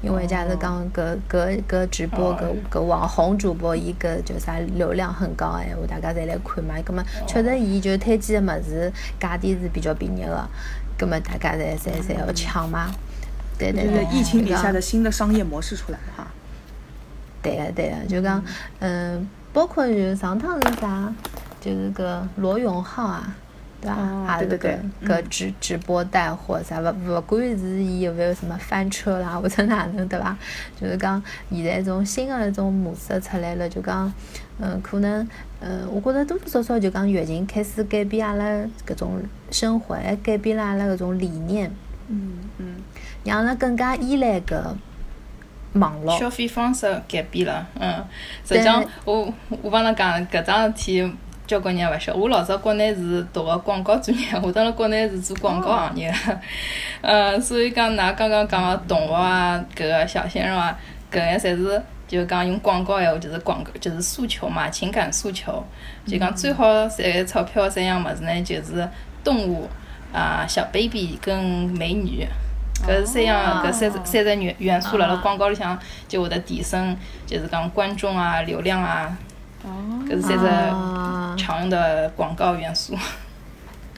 [0.00, 6.74] 因为假如讲搿搿搿直播搿搿网红主播，伊搿叫啥流量很高个闲话，大家侪来看嘛。
[6.84, 10.48] 葛末确实伊就推荐个物事价钿是比较便宜个，
[10.96, 12.90] 葛末大家侪侪侪要抢嘛。
[13.58, 16.26] 对对对，疫情底下的新的商业模式出来了哈。
[17.42, 18.40] 对个对个，就讲，
[18.78, 21.12] 嗯，包括就上趟是啥，
[21.60, 23.34] 就是个罗永浩啊，
[23.80, 24.38] 对伐？
[24.38, 30.36] 对对对，个直直播带货啥，勿勿管是伊有没有什么翻车啦，或者哪能对伐？
[30.80, 34.12] 就是讲现在种新的那种模式出来了，就讲，
[34.58, 35.26] 嗯，可能，
[35.60, 38.44] 嗯，我觉着多多少少就讲疫情开始改变阿拉
[38.86, 41.70] 搿种生活，还改变了阿拉搿种理念。
[42.08, 42.76] 嗯嗯。
[43.24, 44.60] 让阿拉更加依赖搿
[45.74, 47.66] 网络，消费方式改变了。
[47.78, 48.02] 嗯，
[48.46, 51.12] 实际上我我帮侬讲搿桩事体，
[51.48, 52.12] 交关人勿晓。
[52.14, 56.14] 我老早国内是读个广告专业， 我到了国内是做广告行业。
[57.00, 60.78] 嗯，所以讲㑚刚刚讲个动物啊，搿个小鲜肉啊，
[61.10, 65.64] 搿个侪是就讲用广告闲话，就是广告，就是诉求嘛，情感诉求。
[66.06, 68.86] 就讲最好赚钞票三样物事呢，就是
[69.24, 69.66] 动物
[70.12, 71.42] 啊，小 baby 跟
[71.78, 72.26] 美女。
[72.86, 79.18] 搿是三样，搿三三只元元素辣辣广告里向就会得提升，就是讲观众啊、流量啊，
[80.08, 82.94] 搿是三只常用的广告元素。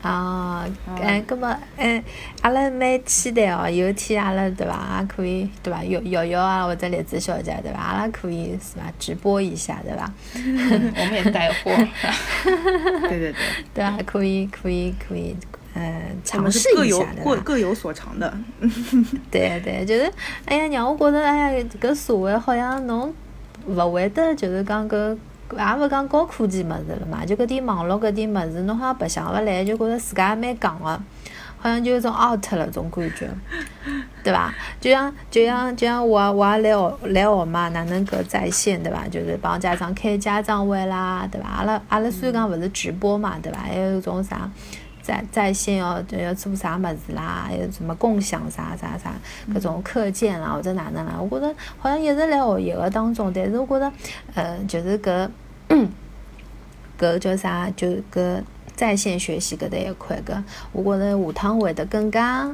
[0.03, 0.65] 哦，
[1.03, 2.03] 哎，搿么，哎，
[2.41, 10.11] 阿拉蛮期待哦，有天阿拉对伐，也可以对伐，瑶瑶瑶啊或者栗子小姐对伐，阿拉可以是伐直播一下对伐？
[10.35, 11.71] 我们也带货。
[13.09, 13.35] 对对对。
[13.75, 15.37] 对啊，可以可以可以。
[15.73, 18.35] 嗯，尝试一下的，各各有所长的。
[19.31, 20.11] 对对，就是，
[20.45, 23.15] 哎呀，让我觉着，哎呀，搿社会好像侬
[23.67, 25.17] 勿会得，就是讲搿，
[25.53, 30.85] 也勿讲高科技物事了嘛，就搿点网络搿点物事，侬好像白相勿来，就觉着自家也蛮戆个，
[31.59, 33.29] 好像就有种 out 了种感觉，
[34.23, 34.55] 对伐？
[34.81, 39.07] 就像就像就像我我也来学来学嘛，哪能搿在线对伐？
[39.09, 41.49] 就是帮家长开家长会啦，对伐？
[41.49, 43.59] 阿拉阿拉虽然讲勿是直播嘛，对伐？
[43.61, 44.51] 还有种啥？
[45.11, 49.13] 在在线要要做啥么子啦，还有什么共享啥啥啥，
[49.53, 53.93] 各种课件啦或者哪能啦，我觉着好像一直辣学习个当中，但是我觉着，
[54.35, 55.29] 呃，就是搿
[56.97, 58.41] 搿叫啥，就搿
[58.77, 62.49] 在线学习搿搭一块搿，我觉着下趟会得更加。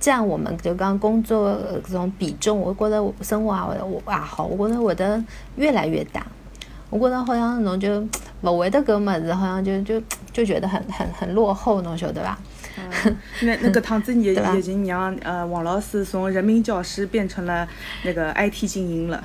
[0.00, 5.24] 占我们就讲工作搿种比重，我觉得生活也会也好，我觉得会得
[5.56, 6.26] 越来越大。
[6.94, 8.00] 我觉得好像侬就
[8.42, 10.00] 勿会得搿物事，好像就就
[10.32, 12.38] 就觉得很很很落后，侬晓得伐？
[13.40, 17.66] 那那搿趟子疫疫情让呃王老师从人民教师变成了
[18.04, 19.22] 那个 IT 精英了。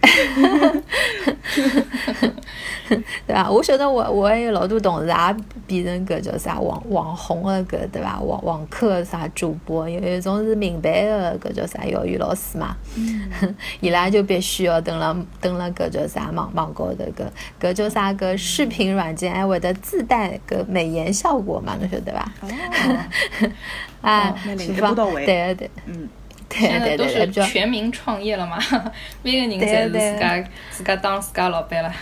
[3.26, 3.50] 对伐？
[3.50, 5.14] 我晓得我我还有老多同事也
[5.66, 8.18] 变成搿叫啥网网红个搿对伐？
[8.20, 12.74] 网网课啥主播，有一种是民办个搿叫啥幼儿园老师嘛，
[13.80, 17.26] 伊拉就必须要登了登了搿叫啥网网高头搿
[17.60, 22.32] 搿叫啥搿视频软件还会得自带搿美颜效果嘛，侬晓得伐？
[24.00, 24.94] 啊，是吧？
[25.26, 26.08] 对对，嗯。
[26.54, 28.58] 现在都是全民创业了嘛，
[29.22, 31.92] 每个人侪是自家自家当自家老板了。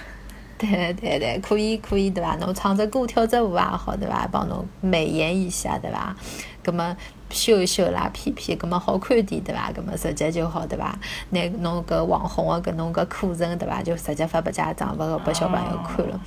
[0.59, 2.35] 对对对，可以可以对伐？
[2.37, 4.27] 侬唱只歌跳只舞也好对伐？
[4.33, 6.17] 帮侬美颜一下对伐？
[6.63, 6.97] 葛么
[7.29, 9.71] 修一修啦 P P，葛么好看点对伐？
[9.75, 10.99] 葛么直接就好对伐？
[11.29, 13.83] 拿侬搿网红个搿侬搿课程对伐？
[13.83, 16.19] 就直接发拨家长，发拨小朋友看了。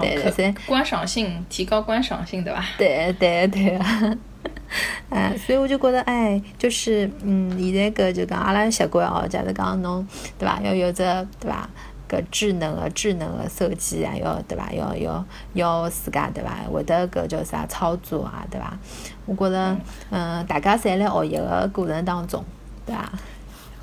[0.00, 2.64] 对对，观赏性提高观赏性对伐？
[2.78, 3.78] 对对对。
[5.10, 10.06] 哎，所以我就觉得，哎，就是，嗯，现在搿就讲阿拉习惯哦，假如讲侬，
[10.38, 10.60] 对伐？
[10.62, 11.02] 要有只，
[11.40, 11.68] 对伐？
[12.08, 14.70] 搿智能个智能个手机啊，要对伐？
[14.72, 15.24] 要要
[15.54, 16.50] 要自家对伐？
[16.72, 18.78] 会得搿叫啥操作啊，对伐？
[19.26, 19.76] 我觉着，
[20.10, 22.44] 嗯，大家侪辣学习个过程当中，
[22.86, 23.10] 对伐？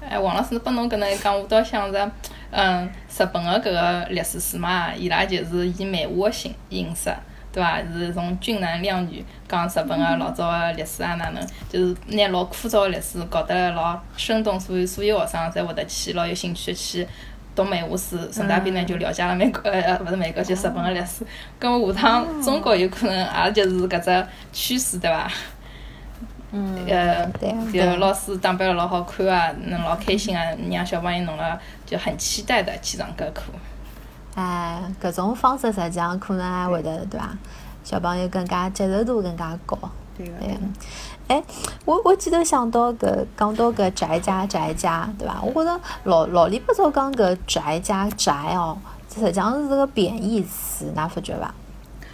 [0.08, 2.12] 哎，王老师，拨侬搿能一讲，我倒想着，
[2.52, 2.88] 嗯，
[3.18, 7.12] 日本个搿个历史书嘛，伊拉就是以漫画个形形式。
[7.56, 7.80] 对伐？
[7.94, 11.42] 是从俊男靓女讲日本个老早个历史啊，哪能？
[11.70, 17.08] 就是拿老枯燥个历史搞得老生动，所以所有学生侪会得去老有兴趣去
[17.56, 21.26] 读漫画书，顺带便呢就了解了美国呃勿是美国就日本个历史。
[21.58, 25.32] 咁么下趟中国有可能也就是搿只趋势，对伐？
[26.52, 26.86] 嗯。
[26.90, 27.26] 呃，
[27.72, 33.44] 就老师打扮了老好看啊，能老开心啊，让小朋友弄了就很期待的去上搿课。
[34.36, 37.36] 哎，搿种方式实际上可能还会得，对伐？
[37.84, 39.78] 小朋友更加接受度更加高。
[40.18, 40.30] 对。
[41.28, 41.44] 哎，
[41.86, 45.42] 我我记得想到搿讲到搿宅家宅家，对伐？
[45.42, 48.78] 我觉着老老里八早讲搿宅家宅哦，
[49.14, 51.54] 实际上是个贬义词，㑚发觉伐？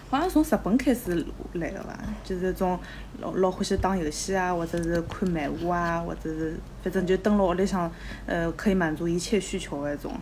[0.09, 1.97] 好像从日本开始来个伐？
[2.23, 2.77] 就是种
[3.19, 7.89] 老老欢喜打游戏啊，或者是看漫画啊，或者是反正就蹲辣屋里向，
[8.25, 10.13] 呃，可以满足一切需求个一种。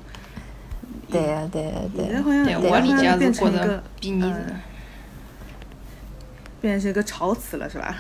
[1.12, 2.06] 对呀，对呀，对。
[2.06, 4.56] 现在好像我理解变成一个贬义词，
[6.62, 7.96] 变成一个潮词了，是吧？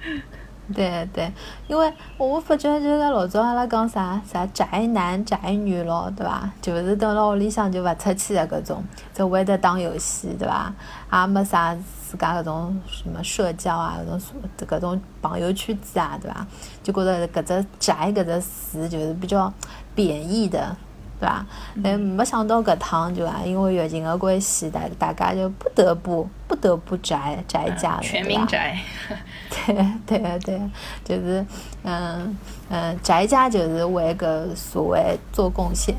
[0.74, 1.30] 对对，
[1.68, 6.50] 因为我发觉就是老早阿拉讲啥啥宅男宅女咯，对伐？
[6.62, 8.82] 就是蹲辣屋里向就勿出去的搿种，
[9.12, 10.72] 只会得打游戏，对伐？
[11.12, 11.76] 也没啥
[12.08, 14.20] 自家搿种什么社交啊，搿种
[14.66, 16.46] 搿种朋友圈子啊，对伐？
[16.82, 19.52] 就觉着搿只宅搿只词就是比较
[19.94, 20.74] 贬义的。
[21.20, 21.46] 对吧？
[21.82, 28.76] 哎，没想到搿趟就啊，因为疫情的关系，大大家就不得不不得不宅宅家了，全民宅。
[29.66, 29.74] 对
[30.06, 30.60] 对对，
[31.04, 31.44] 就是
[31.84, 32.36] 嗯
[32.68, 35.94] 嗯，宅家就是为搿所谓做贡献，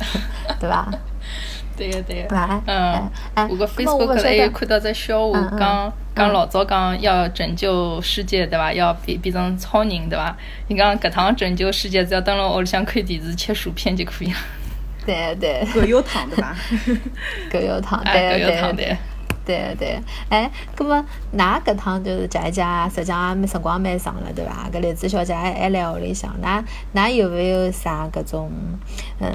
[0.58, 0.90] 对吧？
[1.76, 2.36] 对个对个。
[2.66, 3.10] 嗯，
[3.48, 8.72] 我个 Facebook 还有看到只笑话，讲讲老早讲要拯救世界，对伐？
[8.72, 10.36] 要变变成超人，对伐？
[10.68, 14.38] 你讲搿趟拯救世界，只要蹲辣屋里向看电视、吃薯片就可以了。
[15.04, 15.66] 对对。
[15.74, 16.54] 葛优躺对伐？
[17.50, 18.96] 葛优躺，对对 对。
[19.46, 21.04] 对对，哎，葛么，
[21.36, 24.70] 㑚搿趟就是姐姐，实际上也辰光蛮长了，对伐？
[24.72, 28.50] 搿荔枝小姐还还辣屋里向，㑚㑚有没有啥搿种，
[29.20, 29.28] 嗯，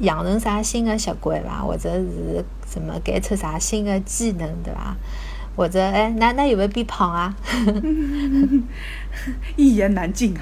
[0.00, 1.62] 养成啥新的习惯伐？
[1.62, 4.96] 或者是什么改出啥新的技能，对伐？
[5.56, 7.34] 或者哎，那那有没有变胖啊？
[9.56, 10.34] 一言难尽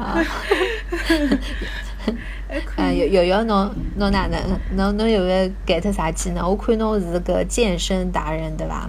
[0.00, 0.24] 啊！
[2.76, 4.40] 嗯，有有有侬侬哪能？
[4.76, 6.48] 侬侬有没有改脱啥技能？
[6.48, 8.88] 我看侬是个健身达人，对伐？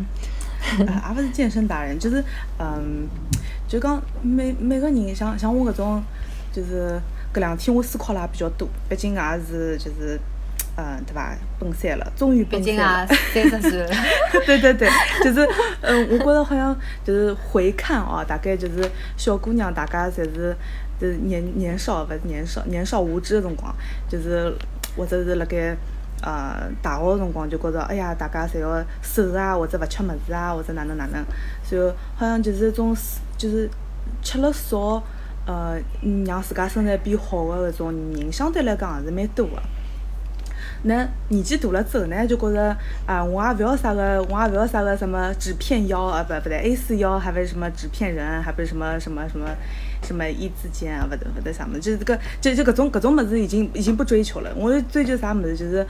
[0.80, 2.24] 也勿是健身达人，就是
[2.58, 3.06] 嗯，
[3.67, 6.02] 就讲每每个人像像我搿种，
[6.54, 6.98] 就是
[7.34, 10.19] 搿两天我思考了也比较多，毕竟也是就是。
[10.76, 11.38] 嗯，对吧？
[11.60, 13.08] 奔三了，终于奔三了。
[13.32, 13.89] 三十岁了。
[14.43, 14.89] 对对对，
[15.24, 15.48] 就是，
[15.82, 20.56] 嗯，我觉着好像就是回看哦，大概就是小姑娘，大家侪是，
[21.00, 23.72] 就是年年少，勿是年少，年少无知的辰光，
[24.10, 24.52] 就是
[24.98, 25.78] 或者是辣盖
[26.24, 31.24] 呃大学个辰光就觉着，哎呀，大家侪要瘦啊，或者勿吃物事啊，或者哪能哪能，
[31.69, 32.98] 然后好像就是一种
[33.38, 33.69] 就是
[34.24, 35.04] 吃了少，
[35.45, 35.77] 呃，
[36.25, 39.53] 让自家身材变好个搿种人，相对来讲还是蛮多个。
[40.86, 42.75] 那年纪大了之后呢，就觉着
[43.06, 49.47] 啊，我也勿要啥个，我也勿要啥个什么纸片腰啊，不不对，A 四腰，还不是什么纸片人，还不是什么什么什么
[50.01, 54.51] 什么一字肩啊，勿得勿得啥么，就是搿就就搿种搿种物事已经已经不追求了。
[54.58, 55.88] 我追求啥物事，就是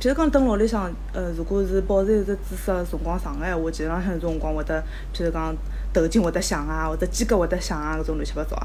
[0.00, 5.54] 譬如讲蹲屋里向，呃，如果是保持一只姿势辰光长个闲话，基本上像辰光会得，就是讲
[5.92, 8.56] 头颈会得响啊，或者肩胛会得响啊，搿种乱七八糟。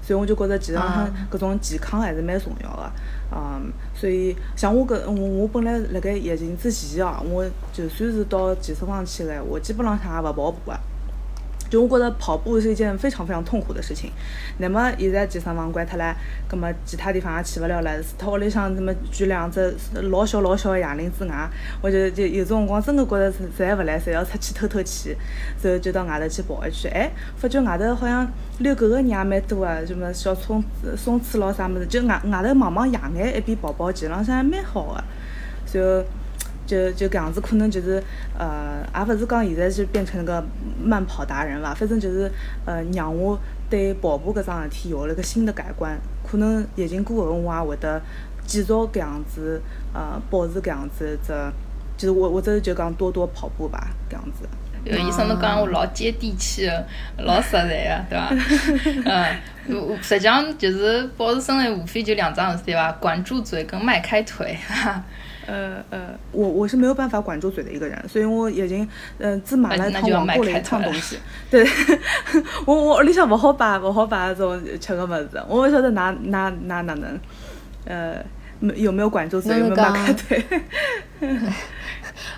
[0.00, 2.90] 所以我就觉着，其实上搿种健康还是蛮重要个，
[3.30, 10.72] 嗯，所以像我搿我我本来辣盖疫情之前哦，我就算是到健身房去个闲话，基本浪向也勿跑步个。
[11.70, 14.10] 就我觉得跑步是一件非常非常痛苦的事情。
[14.58, 16.14] 那么现在健身房关脱了，
[16.48, 18.02] 葛么其他地方也去勿了了。
[18.02, 19.74] 除脱屋里向那么举两只
[20.10, 21.50] 老小老小的哑铃之外，
[21.80, 25.16] 我就就有种辰光真的觉得实在勿来，侪要出去透透气，
[25.62, 26.90] 然后就到外头去跑一圈。
[26.92, 28.26] 哎，发觉外头好像
[28.58, 30.62] 遛狗的人也蛮多啊，什么小松
[30.96, 35.04] 松鼠咯啥物事，就外外头望望野眼，一边跑跑，其实浪向还蛮好的。
[35.72, 36.04] 然后。
[36.68, 38.00] 就就搿样子，可能就是，
[38.38, 40.44] 呃，也勿是讲现在就变成个
[40.78, 42.30] 慢跑达人伐，反正就是，
[42.66, 43.36] 呃，让我
[43.70, 45.98] 对跑步搿桩事体有了个新的改观。
[46.30, 47.98] 可能疫情过后，我也会得
[48.44, 49.60] 继续搿样子，
[49.94, 51.32] 呃，保持搿样子只，
[51.96, 54.46] 就是我我这就讲多多跑步吧，搿样子。
[54.84, 56.86] 有医生都讲我老接地气的，
[57.18, 58.18] 老实在的，对
[59.04, 59.26] 伐？
[59.66, 64.56] 嗯，实际上就是保持身材，无非就两桩事体伐，管住嘴跟迈开腿。
[65.48, 68.86] 呃呃，我我是没有办法管住嘴的一个人，所以我已经
[69.18, 71.18] 嗯自买了一趟网购了一趟东西。
[71.50, 71.66] 对，
[72.66, 77.18] 我我屋里向不好摆不好摆那种吃个么子，我不晓得哪哪哪哪能，
[77.86, 78.22] 呃，
[78.60, 80.44] 没有没有管住嘴，有没有迈开腿？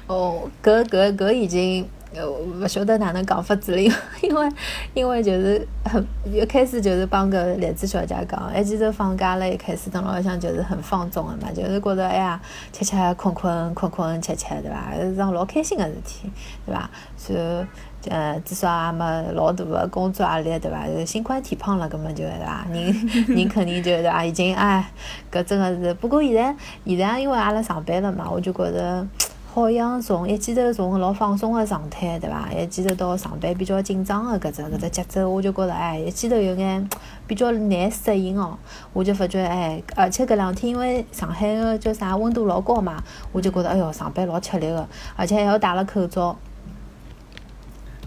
[0.07, 1.89] 哦，搿搿搿已经。
[2.13, 3.81] 呃，勿晓得哪能讲法子了，
[4.21, 4.49] 因为
[4.95, 12.41] 因为就是很一开始就是帮个栗子小姐讲，还记得放假了，一开始等老向就是很放纵的嘛，就是觉得哎呀，
[12.73, 14.93] 吃吃困困困困吃吃，对伐？
[15.01, 16.29] 是桩老开心个事体，
[16.67, 16.91] 对伐？
[17.29, 17.67] 然后
[18.09, 20.85] 呃，至少也没老大个工作压力，对伐？
[21.07, 22.67] 心宽体胖了，根本就对伐？
[22.73, 22.93] 人
[23.29, 24.25] 人肯定就对伐？
[24.25, 24.91] 已经哎，
[25.31, 25.95] 搿真个是。
[25.95, 29.07] 不过现在现在因为阿拉上班了嘛，我就觉着。
[29.53, 32.53] 好像从一记头从老放松个状态，对伐？
[32.53, 36.89] 一记头到上班比较紧张个搿只搿只节奏，我就觉着哎，一记头有眼
[37.27, 38.57] 比较难适应哦。
[38.93, 44.87] 我就发觉哎，而且搿两天因为上海个叫啥温度老高嘛，我就觉着哎哟，上班老吃力个，
[45.17, 46.37] 而且还要戴了口罩。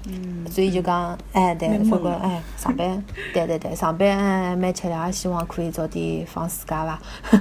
[0.06, 7.00] 嗯，所以就讲，哎，对，说过，哎，上班， 对对对，上班哎蛮吃力，也希望可以早点放暑假伐。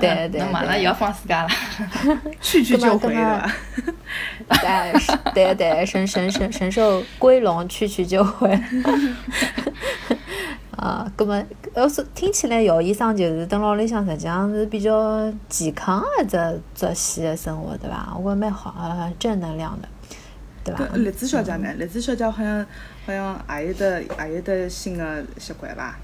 [0.00, 0.40] 对对。
[0.40, 1.48] 那马上也要放暑假了，
[2.40, 3.46] 去去就回了。
[5.34, 8.58] 对对对，神神神神兽归笼，去去就回。
[10.76, 11.42] 啊，葛么，
[11.74, 18.14] 要是听起来姚医生就是蹲牢里向，实际上是比较健康的只作息的生活，对伐？
[18.16, 18.74] 我觉蛮好，
[19.18, 19.88] 正能量的。
[20.64, 20.88] 对吧？
[20.94, 21.72] 栗子小姐呢？
[21.74, 22.66] 栗子小姐好像
[23.06, 25.98] 好像也有得也有得新的习惯吧？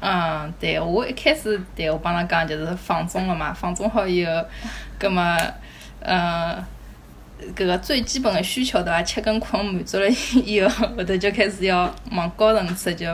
[0.00, 4.32] 嗯，对，我一开始对我帮她讲就是放纵了嘛，放纵好以后，
[4.98, 5.36] 葛么，
[6.00, 6.64] 嗯。
[7.54, 9.02] 搿个最基本的需求对伐？
[9.02, 10.08] 吃跟困满足了
[10.44, 13.06] 以后，后头就开始要往高层次，就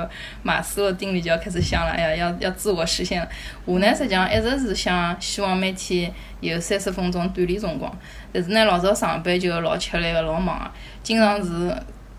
[0.42, 3.28] 马斯洛定律就要开始想了，哎呀，要要自我实现了。
[3.64, 7.92] 我呢，实际上一直是想希望每天有三十分钟锻炼辰光，
[8.32, 10.70] 但是呢，老早上班就老吃力个，老忙个，
[11.02, 11.74] 经常是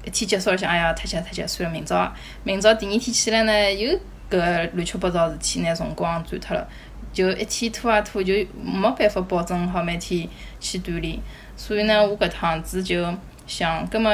[0.06, 3.92] 一天结束了想，哎呀，太急太急，算了，明朝，明朝第二天起来呢，又
[4.30, 6.68] 搿乱七八糟事体拿辰光转脱了，
[7.12, 10.28] 就一天拖啊拖，就没办法保证好每天
[10.60, 11.20] 去锻炼。
[11.60, 13.06] 所以呢，我搿趟子就
[13.46, 14.10] 想，葛末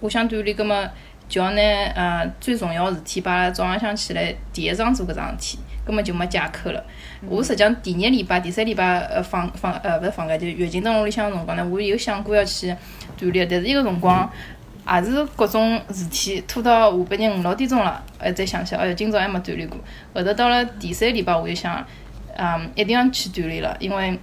[0.00, 0.84] 我想锻炼，葛末
[1.28, 1.62] 就要拿
[1.94, 6.84] 呃最重要事体，把早浪向起来第一桩做搿桩事体，葛末就没借口了。
[7.28, 12.74] 我实际上第二礼拜、第三礼拜呃放放呃勿是放假，就月经蹲屋里向个辰光呢，我有想过要去
[13.16, 14.28] 锻炼，但是伊个辰光
[14.92, 19.78] 也是各种事体拖到下半日五六点钟了，哎再想起，哎哟，今朝还没锻炼过。
[20.12, 21.86] 后头到了第三礼拜，我就想，
[22.36, 24.18] 嗯，一定要去锻炼了，因为。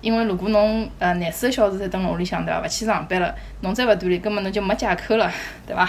[0.00, 5.30] 因为如果侬呃廿四个小时侪蹲辣屋里向对伐，勿去上班了，侬再勿锻炼，根本侬就没借口了，
[5.66, 5.88] 对伐？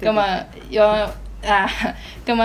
[0.00, 0.22] 葛末
[0.70, 1.10] 要
[1.44, 1.70] 啊，
[2.24, 2.44] 葛末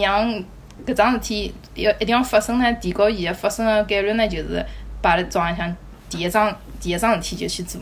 [0.00, 0.44] 让
[0.86, 4.64] 搿桩事体要一定要发生呢，提高伊个发生个概率呢，就是
[5.00, 5.76] 摆辣早浪向
[6.08, 7.80] 第一桩第一桩事体就去做。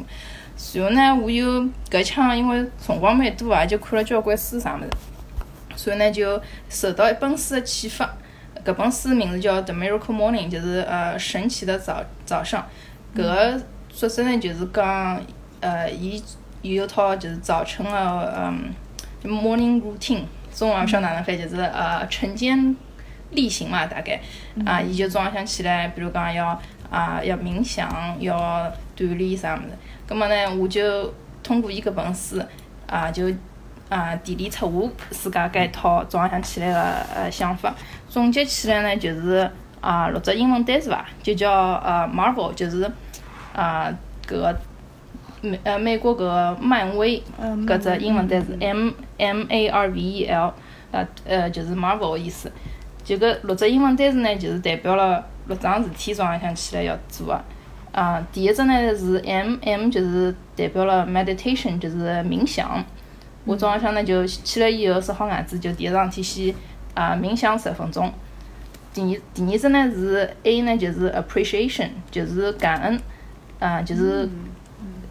[0.75, 4.91] 然后呢，我又搿腔因为辰光蛮多啊，就看了交关书啥物事，
[5.77, 8.11] 所以呢就受到一本书个启发。
[8.65, 12.67] 搿本书名字叫《The Miracle Morning》，就是呃神奇的早早上。
[13.15, 15.19] 搿个作者呢，就是讲
[15.61, 16.23] 呃，伊
[16.61, 18.75] 有一套就是早晨的嗯
[19.25, 20.25] ，morning routine，
[20.55, 22.77] 中文勿晓得哪能翻，就是呃晨间
[23.31, 24.21] 例行嘛，大概
[24.67, 26.61] 啊，伊就早浪向起来，比如讲要
[26.91, 27.89] 啊要冥想，
[28.21, 29.71] 要锻炼啥物事。
[30.07, 31.13] 葛末呢，我就
[31.43, 32.43] 通过伊搿本书
[32.87, 33.33] 啊，就
[33.89, 36.81] 啊提炼出我自家搿一套早浪向起来个
[37.15, 37.75] 呃想法。
[38.09, 39.51] 总结起来呢，就是
[39.81, 42.91] 啊六只英文单词伐，就叫呃 Marvel，就是
[43.55, 43.93] 啊
[44.27, 44.57] 搿个
[45.43, 50.53] 美呃美国搿个漫威搿只英文单词 M M A R V E L，
[50.91, 52.51] 呃呃就是 Marvel 个意思。
[53.05, 57.45] 就搿六只英文单词呢，就是代表了六桩事体早浪向起来要做个。
[57.93, 62.85] 啊，第一只呢是 M M，就是代表了 meditation，就是冥想。
[63.45, 66.55] 我早浪向呢就起来以后刷好牙齿，就第一桩事体先
[66.95, 68.13] 啊冥想十分钟。
[68.97, 73.01] 第二第二只呢是 A 呢，就是 appreciation，就是感恩，
[73.59, 74.27] 啊就是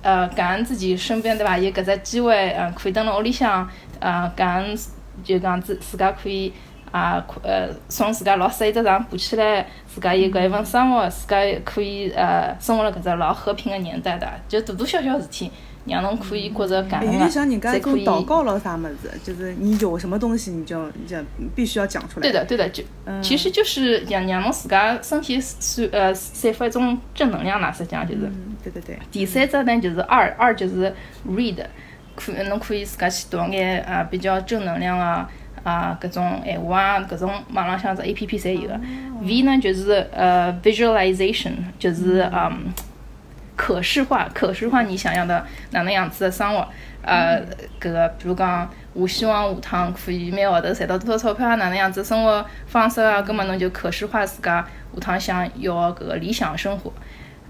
[0.02, 1.56] 呃感恩自己身边对伐？
[1.56, 3.70] 有搿只机会，嗯，可以蹲辣屋里向，
[4.00, 4.76] 啊感恩
[5.24, 6.52] 就讲自自家可以。
[6.92, 15.52] 啊，呃，从自家老适一只床爬起来，自家有搿一份生活，自家可以呃生活辣搿只老和平个年代的，就大大小小事体，
[15.86, 17.20] 让侬可以觉着感恩
[17.60, 18.06] 个，才可以。
[18.06, 19.12] 祷告了啥么子？
[19.24, 21.18] 就是你有什么东西，你就就
[21.56, 22.24] 必须要讲出来。
[22.24, 22.84] 对的，对的，就
[23.22, 28.32] 其实就是让让侬自家身体散呃散发一种正能量啦，实际上就是。
[28.64, 29.00] 对对对。
[29.12, 30.94] 第三只呢就是二二就是
[31.28, 31.58] read，
[32.16, 35.30] 可侬可以自家去读眼啊比较正能量啊。
[35.64, 38.80] 啊，搿种闲话啊，搿种网浪向只 A P P 侪有个。
[39.24, 42.72] V 呢就是呃 visualization，就是嗯
[43.56, 46.68] 可视化，可视化你想要的哪能样子的生活。
[47.02, 47.42] 呃，
[47.80, 56.92] 搿个比如讲，我希望下趟可以每个号头赚到多少钞票啊，哪能样子生活方式啊，搿么侬就可视化自家下趟想要搿个理想生活。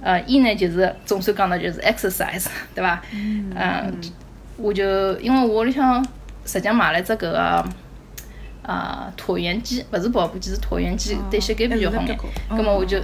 [0.01, 3.01] 呃一呢就是总算讲的就是 exercise，对伐？
[3.12, 3.93] 嗯。
[4.58, 6.06] 我就因为我屋里向
[6.45, 7.66] 实际买了只搿个。
[8.68, 12.18] 啊，椭圆机勿是跑步机，是椭圆机，对膝盖比较好眼。
[12.49, 12.97] 葛末我就，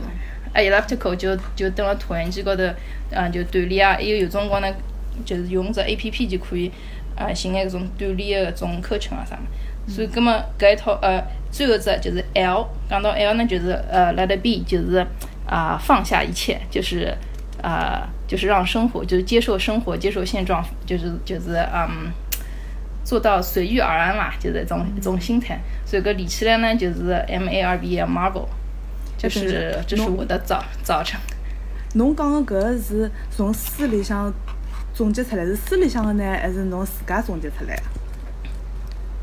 [0.53, 2.63] 哎，elliptical 就就蹲辣椭圆机高头，
[3.11, 3.95] 嗯，就锻炼啊。
[3.95, 4.67] 还有有辰光呢，
[5.25, 6.71] 就是用只 A P P 就可以，
[7.15, 9.89] 啊，寻眼搿种锻炼个搿种课程啊啥物。
[9.89, 15.05] 所以，葛末搿一套呃，最后只就是 L，讲到 L 呢，就是呃，let it be，就是
[15.47, 17.15] 啊，放下一切，就是
[17.61, 22.11] 啊，就是让生活，就是接受生活，接受现状，就是就是嗯。
[23.03, 25.59] 做到随遇而安嘛，就是一种一种心态。
[25.83, 28.45] 所以搿连起来呢，就是 M A R V Marvel，
[29.21, 31.19] 就是这是我的早早晨。
[31.93, 34.33] 侬讲的搿个是从书里向
[34.93, 37.83] 总结出来，是书里向的呢，还是侬自家总结出来的？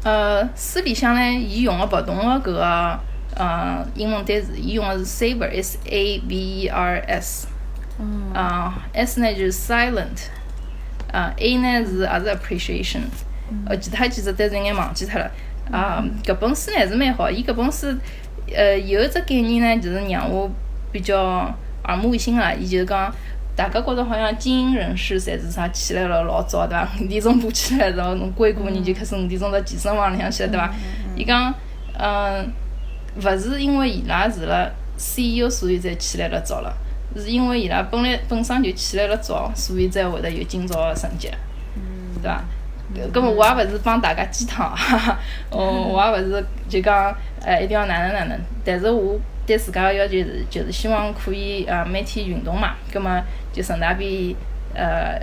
[0.05, 3.01] 呃，书里向呢，伊用的勿同的搿个
[3.34, 7.49] 呃英文单词，伊用的是 saver，s a v e r S。
[7.99, 8.32] 嗯。
[8.32, 10.28] 啊，S 呢就是 Silent，
[11.11, 13.01] 啊，A 呢是也是 Appreciation。
[13.66, 15.30] 呃，其他几只单词应该忘记脱了。
[15.72, 17.30] 啊，搿本书呢还是蛮好。
[17.30, 17.86] 伊搿本书，
[18.55, 20.51] 呃，有一只概念呢，就是让我
[20.90, 21.53] 比较
[21.84, 22.55] 耳目一新个。
[22.55, 23.12] 伊就是讲，
[23.55, 26.88] 大家觉着好像精英人士侪是啥起来了老早，对伐？
[27.01, 30.74] 五点钟爬起来，然后侬硅谷人就开始五点钟到健身房里向去了，对伐？
[31.16, 31.55] 伊讲，
[31.99, 32.51] 嗯，
[33.16, 36.72] 勿是因为伊拉是了 CEO，所以才起来了早了，
[37.16, 41.28] 是因为伊拉本来本身就起来了早，所以才会得有今朝个成绩，
[42.22, 42.44] 对伐？
[43.12, 44.72] 搿么我也勿是帮大家鸡汤，
[45.51, 48.41] 哦，我也勿是就讲，呃，一定要哪能哪能。
[48.64, 49.14] 但是我
[49.47, 52.76] 对自家个要求是，就是希望可以呃每天运动嘛。
[52.91, 53.22] 搿么
[53.53, 54.34] 就顺带便
[54.74, 55.20] 呃，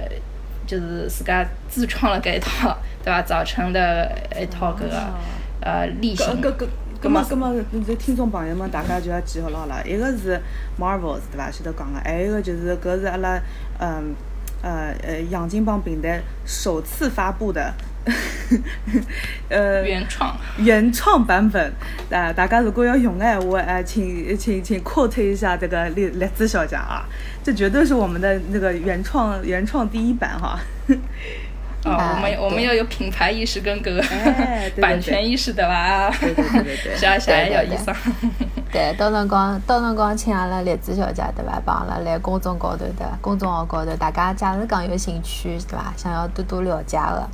[0.67, 3.21] 就是自家自创了搿一套， 对伐？
[3.23, 5.13] 早晨的一套搿个
[5.61, 6.39] 呃例行。
[6.39, 6.67] 搿搿
[7.01, 7.51] 搿么搿么，
[7.85, 9.83] 这听众朋友们，大家就要记好牢了。
[9.83, 10.39] 一个是
[10.79, 11.49] Marvels，对伐？
[11.49, 13.41] 前头讲个，还有一个就是搿是阿拉
[13.79, 14.13] 嗯。
[14.65, 17.71] 呃呃，养金棒平台首次发布的，
[19.47, 21.71] 呃，原创原创版本
[22.09, 22.33] 呃！
[22.33, 27.05] 大家如果要用的话，哎，请请请 quote 一下这个栗栗子小姐啊，
[27.43, 30.59] 这绝对是我们的那个原创原创第一版哈。
[31.85, 34.03] 啊，我们我们要有品牌意识跟个
[34.81, 36.09] 版权意识的吧？
[36.19, 37.93] 对对对对对，想想要意思。
[38.71, 41.61] 对，到辰光到辰光请阿拉栗子小姐对伐？
[41.63, 45.93] 帮阿拉来公众高头的公众号高头，大家假如讲有兴趣对伐？
[45.95, 47.29] 想要多多了解的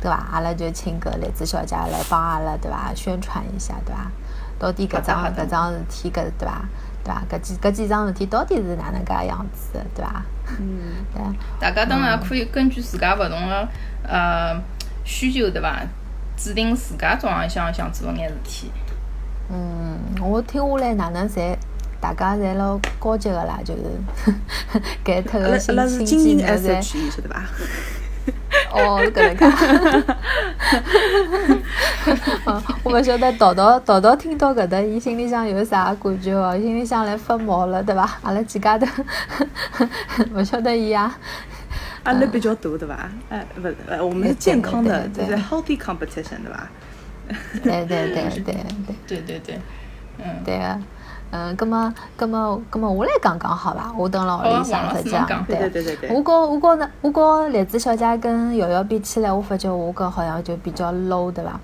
[0.00, 0.28] 对伐？
[0.32, 2.92] 阿拉就请个栗子小姐来帮阿拉对伐？
[2.94, 4.10] 宣传一下对伐？
[4.58, 6.64] 到底搿桩搿桩事体搿对伐？
[7.02, 7.22] 对伐？
[7.28, 10.22] 搿几搿几桩事体到底是哪能介样子对伐？
[10.60, 11.22] 嗯，对。
[11.58, 13.68] 大家当然可以根据自家勿同的。
[14.08, 14.60] 呃，
[15.04, 15.82] 需求对伐？
[16.36, 18.70] 制定自家早浪向想做眼事体。
[19.50, 21.56] 嗯，我听下来哪能侪
[22.00, 23.82] 大家侪老高级个啦，就是
[25.04, 26.82] 改脱个新新技能侪。
[26.82, 27.42] 晓得伐？
[28.74, 29.44] 哦，搿能介。
[32.82, 36.58] 我勿晓得桃桃桃桃听到搿搭，伊心里向有啥感觉哦？
[36.58, 38.10] 心里向来发毛了，对伐？
[38.22, 38.86] 阿拉几家头，
[40.34, 41.16] 勿晓得伊啊。
[42.04, 43.10] 压力比较大，对伐？
[43.30, 46.68] 哎，勿呃，我们是健康的，就是 healthy competition，对伐？
[47.62, 49.60] 对对对对对对对对，
[50.18, 50.80] 嗯，对个。
[51.36, 53.92] 嗯，葛么，葛么，葛么，我来讲讲好伐？
[53.96, 56.14] 我等辣屋里向实际讲，对对对对。
[56.14, 61.58] 我跟我跟呢，我跟栗子小姐跟瑶瑶比起来，我发觉我搿好像就比较 low，对伐？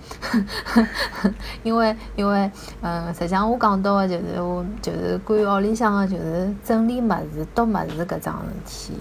[1.63, 8.99] 因为因为嗯，实际上我讲到个就是我就是关于屋里向个就是整理物事、丢物事搿桩事体，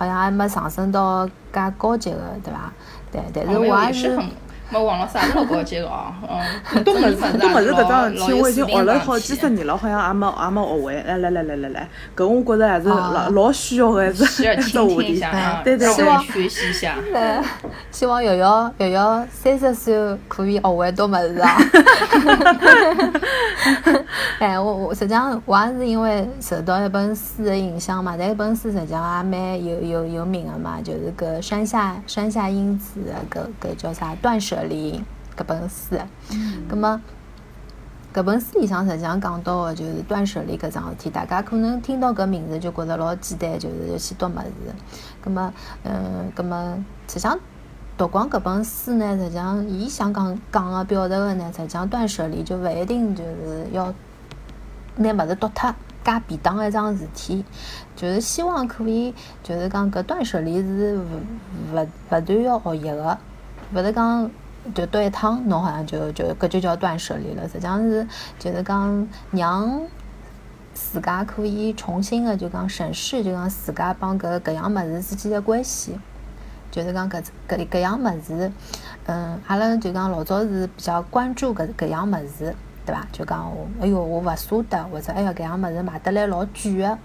[0.00, 2.72] 好像还没上升到介高级个，对伐？
[3.12, 4.18] 对，但是我还是。
[4.70, 6.12] 没网络啥老高级个哦，
[6.72, 11.02] 嗯，东物事东物事搿桩事体，我已经学了好几十年了，好像也没也没学会。
[11.02, 15.20] 来来来来来来，搿我觉着还是老老需要个，是只话题。
[15.64, 16.94] 对对，希望学习一下。
[17.12, 17.42] 对，
[17.90, 21.56] 希望瑶瑶瑶瑶三十岁可以学会多么事啊！
[24.38, 33.00] 哎，我我实际上我也是因为受到一本书的影响嘛，但一本书实际上也蛮有有有名的嘛，就是搿山下山下英子
[33.30, 34.59] 搿搿叫啥断舍。
[34.62, 35.02] 里
[35.36, 35.96] 搿本书，
[36.68, 37.00] 葛么
[38.12, 44.74] 搿本书里向实际上讲到个就是断舍离搿桩事体，大家可能听到搿名字就觉着老简单，就是要去读物事。
[45.22, 45.52] 葛么，
[45.84, 47.38] 嗯，葛么实际上
[47.96, 53.94] 读光搿本书呢，实际上伊想讲讲个表达个呢，实际上断舍离就勿一定就是要
[54.96, 57.44] 拿物事丢脱，加便当一桩事体，
[57.94, 63.18] 就是希望可以就是讲搿断舍离是勿勿勿断要学习个，
[63.72, 64.28] 勿是讲。
[64.74, 67.48] 就读一趟，侬好像就就搿就叫断舍离了。
[67.48, 68.06] 实际上是
[68.38, 69.80] 就是讲让
[70.74, 75.98] 自家可以重新的就讲审视，就讲自家帮搿搿样物事之间的关系。
[76.70, 78.52] 就是讲搿搿搿样物事，
[79.06, 82.54] 嗯，阿拉就讲老早是比较关注搿搿样物事，
[82.86, 83.04] 对伐？
[83.10, 86.98] 就讲哎哟，我勿舍得，或者哎哟搿样物事买得来老贵个。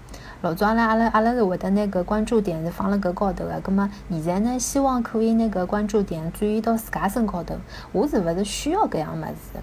[0.46, 7.56] 老早呢，阿拉阿拉是会得拿搿关注点是放辣搿高头个，葛末现在呢，希望可以拿搿关注点转移到自家身高头。
[7.90, 9.58] 我是勿是需要搿样物事？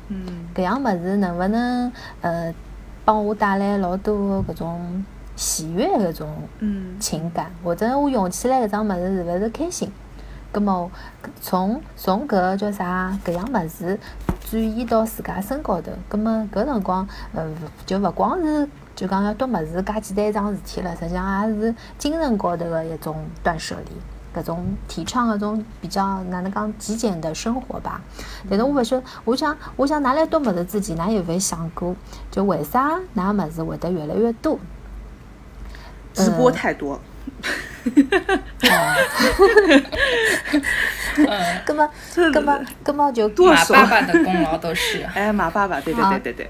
[0.54, 2.54] 搿样物事能勿能呃
[3.06, 5.06] 帮我带来老多搿种
[5.38, 6.30] 喜悦搿种
[7.00, 7.50] 情感？
[7.64, 9.90] 或者我用起来搿桩物事是勿是开心？
[10.52, 10.92] 葛末
[11.40, 13.98] 从从搿叫啥搿样物事
[14.52, 17.48] 转移到自家身高头，葛末搿辰光呃
[17.86, 18.68] 就勿光是。
[18.96, 28.02] 就讲要读物事，介简单一桩事体了，实际上也是精神高头的一种断舍离，搿种提倡搿种比较哪能讲极简的生活吧。
[28.50, 31.96] 但是我勿晓得，我想，我想拿来读物事之前，㑚有勿有想过，
[32.30, 34.60] 就为啥㑚物事会得越来越多？
[36.14, 37.00] 直播太多。
[38.62, 38.96] 哈
[41.16, 41.90] 嗯，葛么，
[42.34, 45.04] 葛么，葛么就马爸爸的功劳都是。
[45.14, 46.50] 哎，马爸爸，对对对对对。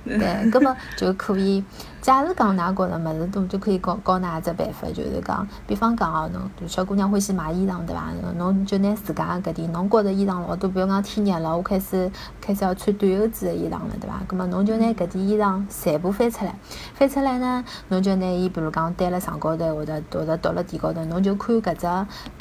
[0.18, 1.62] 对，葛么就可以。
[2.00, 8.10] 假如讲㑚觉着物事多，就可以教教㑚一只办法，就是讲，比方讲哦，侬小姑娘欢喜买衣裳，对伐？
[8.38, 14.22] 侬就拿自家搿点，侬觉着衣裳老多，比如讲天热了，我开始开始要穿短袖子的衣裳了，对伐？
[14.26, 16.54] 葛么侬就拿搿点衣裳全部翻出来，
[16.94, 21.86] 翻出来呢，侬就拿伊，比如讲堆辣床高头，或者或者倒辣地高头，侬就看搿只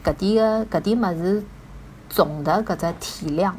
[0.02, 1.44] 搿点个搿点物事
[2.08, 3.54] 重的搿只体量。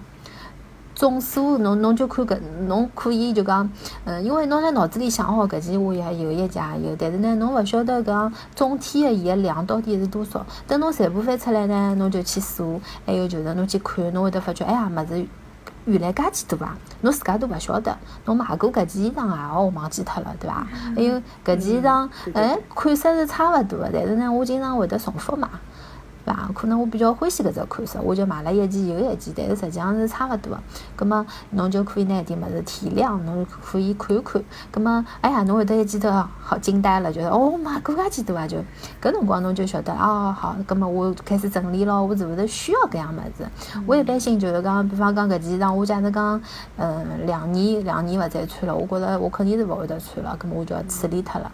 [1.01, 3.67] 总数，侬侬就看搿，侬可以就讲，
[4.05, 10.45] 嗯，因为侬在脑子里想好搿件话也有一件也有，但是呢，侬勿晓得讲总体的伊个量到底是多少。
[10.69, 15.27] 等侬全部翻出来呢，侬就去数，还有就是侬去看，侬会得发觉，哎呀，物事
[15.87, 16.77] 原来介几多啊！
[17.01, 17.97] 侬自家都勿晓得，
[18.27, 20.67] 侬买过搿件衣裳啊，哦，忘记脱了，对伐？
[20.95, 25.49] 还有搿件衣裳，哎，款式是差勿多的，但是呢，我经常会得重复买。
[26.25, 26.51] 伐？
[26.55, 30.61] 可能我比较欢喜搿只款式，我就买了一件又一件，但是实际上是差勿多个。
[30.97, 34.43] 葛末侬就可以拿点物事体谅，侬可以看看。
[34.71, 36.11] 葛末哎呀，侬会得一记头
[36.41, 38.47] 好惊呆了，就是哦买过介几多啊？
[38.47, 38.59] 就
[39.03, 43.49] 搿辰光侬就晓得哦好，葛末我开始整理咯，我是勿是需要搿样物事？
[43.87, 46.41] 我一般性就是讲，比方讲搿件衣裳，我假使讲
[46.77, 51.51] 嗯两年两年勿再穿了，我觉着我肯定是勿会得穿了，葛末我就要处理脱了。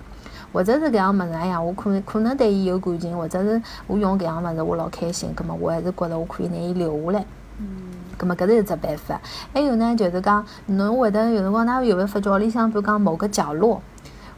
[0.56, 7.26] 或者是搿样物事，哎呀，我可能可能对伊有感情，或者是我用搿样物事我老开心，葛末我还是觉着我可以拿伊留下来。
[7.58, 7.66] 嗯。
[8.16, 9.20] 葛末搿是一只办法。
[9.52, 13.82] 还有呢，就是讲侬会得有辰光，㑚有没发觉屋里向，比如讲某个角落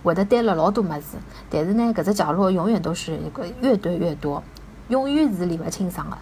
[0.03, 4.43] 会得堆了老多物事，但是呢，搿只角落永远都是一个越堆越多，
[4.89, 6.19] 永远是理勿清爽个。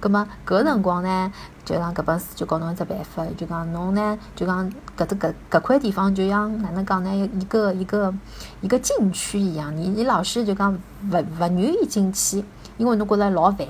[0.00, 1.32] 葛末搿辰光呢，
[1.64, 7.14] 就讲搿本书就教侬一只办法，就讲侬呢，就讲搿只搿搿块地方就像哪能讲呢？
[7.14, 8.12] 一个一个
[8.60, 10.72] 一个禁区一样，你你老是就讲
[11.10, 12.44] 勿勿愿意进去，
[12.76, 13.66] 因为侬觉着老烦。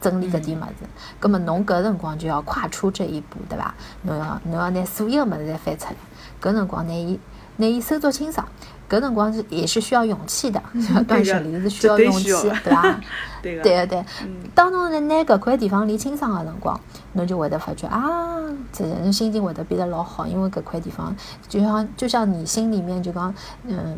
[0.00, 0.86] 整理搿点物事，
[1.18, 3.74] 葛末侬搿辰光就要跨出这一步，对伐？
[4.02, 5.96] 侬要侬要拿所有物事侪翻出来，
[6.40, 7.18] 搿辰光拿伊
[7.56, 8.46] 拿伊收作清爽，
[8.88, 10.62] 搿辰光是也是需要勇气的，
[11.06, 12.32] 断舍离是需要勇气，
[12.64, 13.00] 对伐？
[13.42, 14.04] 对个对。
[14.54, 16.78] 当侬在拿搿块地方理清爽个辰光，
[17.12, 18.02] 侬就会得发觉啊，
[18.72, 21.14] 这人心情会得变得老好，因为搿块地方
[21.48, 23.32] 就像就像你心里面就讲，
[23.64, 23.96] 嗯，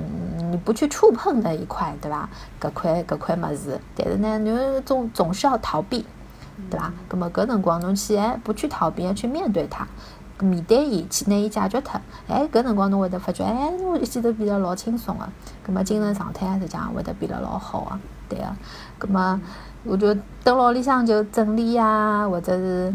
[0.51, 2.29] 你不去触碰的一块，对伐？
[2.61, 6.05] 搿块搿块物事，但是呢，侬总总是要逃避，
[6.69, 6.93] 对伐？
[7.09, 9.87] 葛末搿辰光侬去哎，不去逃避，要去面对它。
[10.45, 15.29] 面对伊，去拿伊解决脱，哎，搿辰光侬会得发觉，哎，我一记头变得老轻松个，
[15.63, 18.47] 葛末精神状态实际上会得变得老好个，对个，
[18.99, 19.41] 葛末
[19.85, 20.15] 我就
[20.45, 22.95] 蹲牢里向就整理呀，或者是，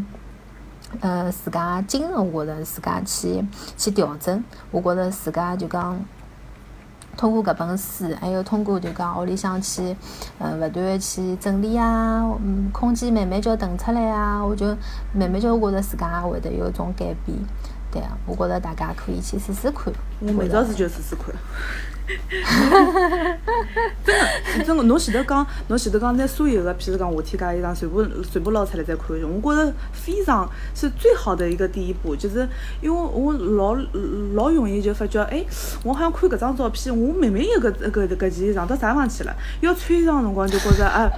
[1.02, 3.46] 呃，自家精神下头自家去
[3.78, 6.00] 去调整，我觉着自家就讲。
[7.18, 9.96] 通过搿本书，还有通过就讲屋里向去，
[10.40, 14.68] 嗯，勿断去整理啊，嗯，空间慢慢就腾出来啊，我就
[15.14, 17.38] 慢慢就觉着自家会得有种改变，
[17.92, 19.94] 对啊，我觉着大家可以去试试看。
[20.20, 21.34] 我明朝子就试试看。
[24.06, 32.48] 真的，真的，侬前头讲，侬前头讲，拿所有的，譬如讲，夏天家衣裳，全部全部捞出来再看，我觉着非常是最好的一个第一步，就是
[32.82, 33.76] 因为我老
[34.34, 35.44] 老容易就发觉，哎，
[35.84, 41.12] 我好像看搿张照片，我明明有搿搿搿件衣裳到啥地方去了，要穿上辰光就觉着啊。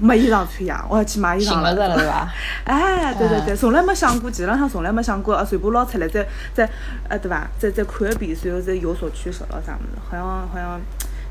[0.00, 2.32] 没衣裳穿呀，我要去买衣裳了，对吧？
[2.64, 6.24] 哎，对对对，从来没想过，基本上从来没想过啊，全部捞出来再
[6.54, 6.68] 再，
[7.08, 7.48] 呃，对吧？
[7.58, 9.98] 再再看一遍，然后再有所取舍了啥么子？
[10.08, 10.80] 好像好像，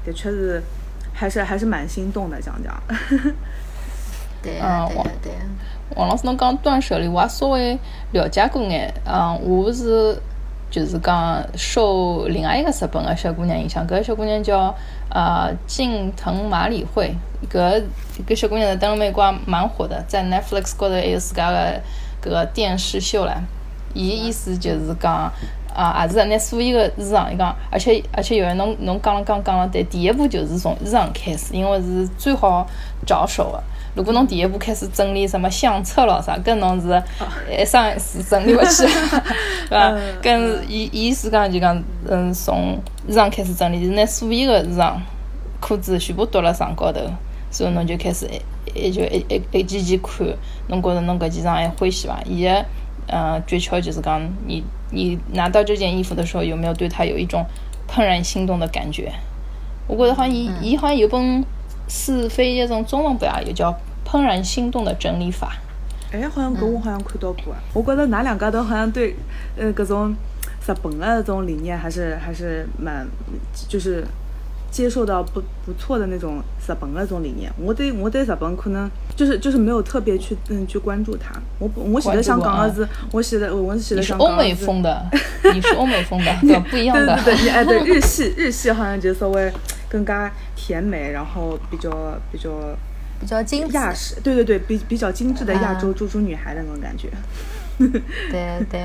[0.05, 0.61] 的确是，
[1.13, 2.75] 还是还是蛮心动的，讲讲。
[4.43, 5.31] 对啊，对对。
[5.95, 7.77] 王老师，侬讲断舍离，我也稍微
[8.11, 8.93] 了解过眼。
[9.05, 10.17] 嗯，我是
[10.69, 14.75] 就是讲受另外一个日本的小姑娘影响，搿个小姑娘叫
[15.09, 17.15] 呃近藤麻里惠。
[17.51, 17.83] 搿
[18.27, 21.57] 搿小姑娘在登了美国蛮火的，在 Netflix 高头还有自家个
[22.21, 23.33] 搿个电视秀唻。
[23.93, 25.31] 伊意思就是讲，
[25.73, 32.67] 啊，也是拿所有个衣裳，伊讲，而且而且有人侬侬讲了刚讲了，对，第一步就是从衣裳开始，因为是最好
[33.05, 33.63] 着手的。
[33.95, 37.01] 如果侬第一步开始整理什么相册咯啥，跟侬是
[37.49, 39.91] 一生是整理勿起，是 吧？
[40.21, 44.93] 跟伊伊是讲就讲，嗯，从衣裳开始整理，就是拿所有个衣裳、
[45.59, 46.99] 裤子全部倒辣床高头。
[47.57, 48.29] 所以侬就开始
[48.75, 50.27] 一一就一一一件件看，
[50.67, 52.21] 侬觉着侬搿件裳还欢喜伐？
[52.23, 52.63] 伊个
[53.07, 57.43] 嗯诀窍就是讲，你你拿到这件衣服的时候，有没有对它有一种
[57.89, 59.11] 怦然心动的感觉？
[59.87, 61.43] 我觉着好像伊伊好像有本
[61.87, 63.71] 书翻译成中文版，也叫
[64.07, 65.57] 《怦然心动的整理法》。
[66.15, 67.59] 哎，好像搿我好像看到过啊。
[67.73, 69.15] 我觉着㑚两家头好像对
[69.57, 73.07] 呃搿种日本的这种理念还是还是蛮
[73.67, 74.05] 就是。
[74.77, 81.33] 接受到不不错的那种日本那种理念，我对我对日本可能就是就是没有特别去嗯去关注它。
[81.57, 85.09] 我我写的想讲的是，我写的我写的想讲的是欧美风的，
[85.51, 87.19] 你是欧美风的，对 不一样的。
[87.25, 89.51] 对对对，哎对，日系日系好像就稍微
[89.89, 91.89] 更加甜美，然后比较
[92.31, 92.51] 比较
[93.19, 97.09] 比较精亚式，对对对，比比较精致的亚洲猪猪女孩的那种感觉。
[97.77, 98.81] 对对，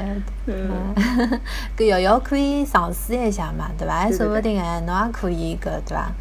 [0.46, 0.94] 嗯，
[1.76, 4.10] 搿瑶瑶可以尝试一下嘛，对伐？
[4.10, 6.12] 说不定哎，侬也可以搿对伐？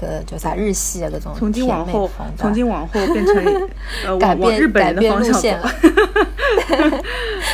[0.00, 3.36] 搿叫啥日系的搿种从今往后，从今往后变成
[4.06, 5.70] 呃改变改变路线了。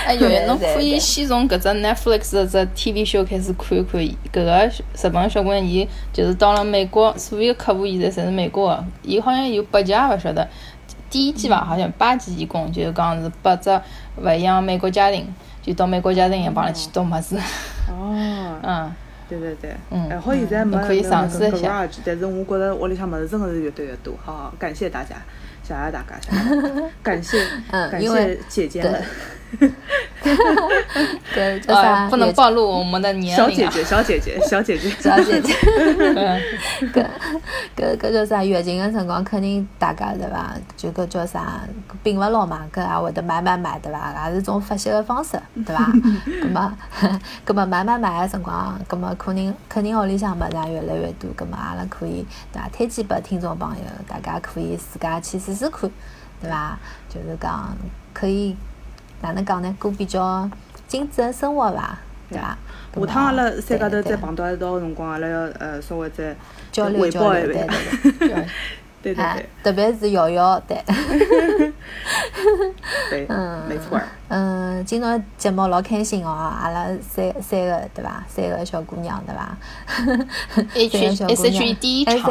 [0.06, 4.00] 哎，瑶瑶，侬可以先从搿只 Netflix 的只 TV show 开始看一看。
[4.32, 10.48] 搿个日本小姑娘，伊就是到了美国，所有客户现在侪是美国的，伊好像有八集也勿晓得。
[11.10, 13.70] 第一季吧，好像八集一共，就是讲是八只
[14.16, 15.26] 勿一样美国家庭，
[15.62, 17.36] 就到美国家庭一样帮人去读么子。
[17.88, 18.14] 哦。
[18.62, 18.92] 嗯。
[19.28, 19.74] 对对对。
[19.90, 20.08] 嗯。
[20.08, 21.86] 还好现在没可以尝试一下。
[22.04, 24.14] 但是我觉着屋里向么子真的是越堆越多。
[24.24, 25.16] 好好，感谢大家，
[25.62, 27.38] 谢谢大家，谢谢，感谢，
[27.70, 29.02] 感谢姐姐们。
[31.34, 32.08] 对，叫啥？
[32.10, 33.36] 不能暴露我们的年龄。
[33.36, 35.54] 小姐姐，小姐姐，小姐姐，小姐姐。
[36.92, 37.06] 搿
[37.76, 38.44] 搿搿叫啥？
[38.44, 40.54] 月经的辰光，肯定大家对伐？
[40.76, 41.60] 就搿叫啥？
[42.02, 44.28] 并勿牢嘛，搿也会得买买买对伐？
[44.28, 45.90] 也是种发泄的方式对伐？
[46.42, 46.72] 葛末
[47.44, 52.68] 葛末买买买的辰光，葛末肯定肯定屋里向物事也越来越多，葛末阿拉可以对伐？
[52.72, 55.90] 推荐拨听众朋友，大家可以自家去试试看，
[56.40, 56.78] 对伐？
[57.08, 57.74] 就是讲
[58.12, 58.54] 可以。
[59.22, 59.76] 哪能讲呢？
[59.78, 60.48] 过比较
[60.86, 61.98] 精致的生活伐，
[62.30, 62.56] 对伐？
[62.94, 66.34] 下趟阿拉三家头再碰到一道个辰光，阿拉要呃稍微再
[66.72, 67.66] 交流交流，对
[68.12, 68.46] 对对。
[69.02, 70.82] 对对对，特别是瑶瑶，对。
[73.10, 74.00] 对，嗯，没错。
[74.30, 78.22] 嗯，今朝节目老开心哦，阿拉三三个对伐？
[78.28, 79.56] 三个小姑娘对伐？
[79.88, 81.74] 三个小姑娘。
[81.80, 82.30] 第一场。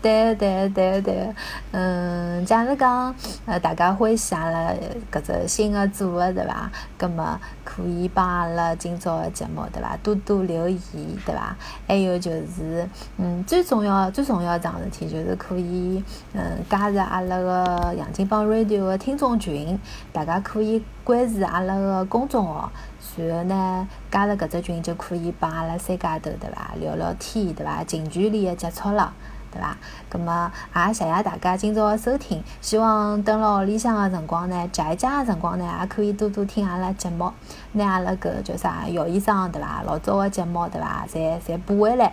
[0.00, 1.28] 对对对对，
[1.72, 3.14] 嗯，假如讲
[3.44, 4.72] 呃大家欢喜阿拉
[5.10, 6.70] 搿只新的组合对伐？
[6.96, 9.96] 葛末可以帮阿拉今朝的节目对伐？
[10.02, 10.80] 多多留言
[11.26, 11.54] 对伐？
[11.86, 16.04] 还有就是，嗯，最重要最重要桩事体就是可以以
[16.34, 19.78] 嗯加入阿拉个杨金帮 Radio 个听众群，
[20.12, 20.82] 大家可以。
[21.04, 22.70] 关注阿拉个公众号，
[23.16, 26.74] 然后呢，加入搿只群就可以帮阿拉三家头对伐？
[26.78, 27.82] 聊聊天对伐？
[27.82, 29.12] 近距离的接触了
[29.52, 29.76] 对伐？
[30.08, 37.30] 葛末也谢谢大家今朝的收听，希望等辣屋里向个辰光呢，宅家个辰光呢，也可以多多听阿拉节目，
[37.72, 39.82] 拿阿拉搿叫啥姚医生对伐？
[39.86, 41.06] 老早个节目对伐？
[41.12, 42.12] 侪侪补回来。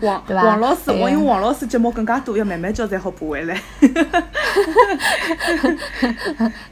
[0.00, 3.60] 王王老师，我因为王老师节目更加多，要慢慢叫才好补回来。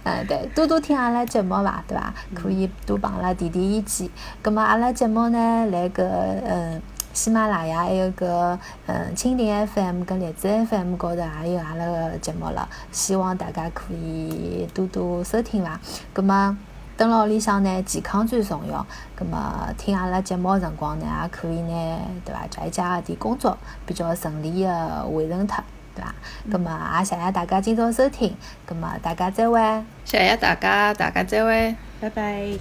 [0.02, 2.12] 嗯，对，多多听阿拉节目伐，对伐？
[2.34, 4.08] 可以多帮阿拉提提意见。
[4.42, 6.02] 葛末阿拉节目呢，来搿
[6.44, 6.82] 嗯
[7.14, 15.80] 喜马拉雅还有个嗯蜻蜓 FM 跟荔枝 FM 高头也有阿拉个节目了，希望大家可以多多收听伐。
[16.12, 16.58] 葛么。
[16.96, 18.86] 蹲辣屋里向呢，健康最重要。
[19.16, 19.36] 葛末
[19.76, 22.46] 听阿拉节目个辰光呢，也可以呢，对伐？
[22.64, 25.64] 一家点工作比较顺利个完成脱，
[25.96, 26.14] 对伐？
[26.52, 28.36] 葛末也谢谢大家今朝收听。
[28.64, 29.58] 葛末大家再会。
[30.04, 32.58] 谢谢大家，大家再会，拜拜。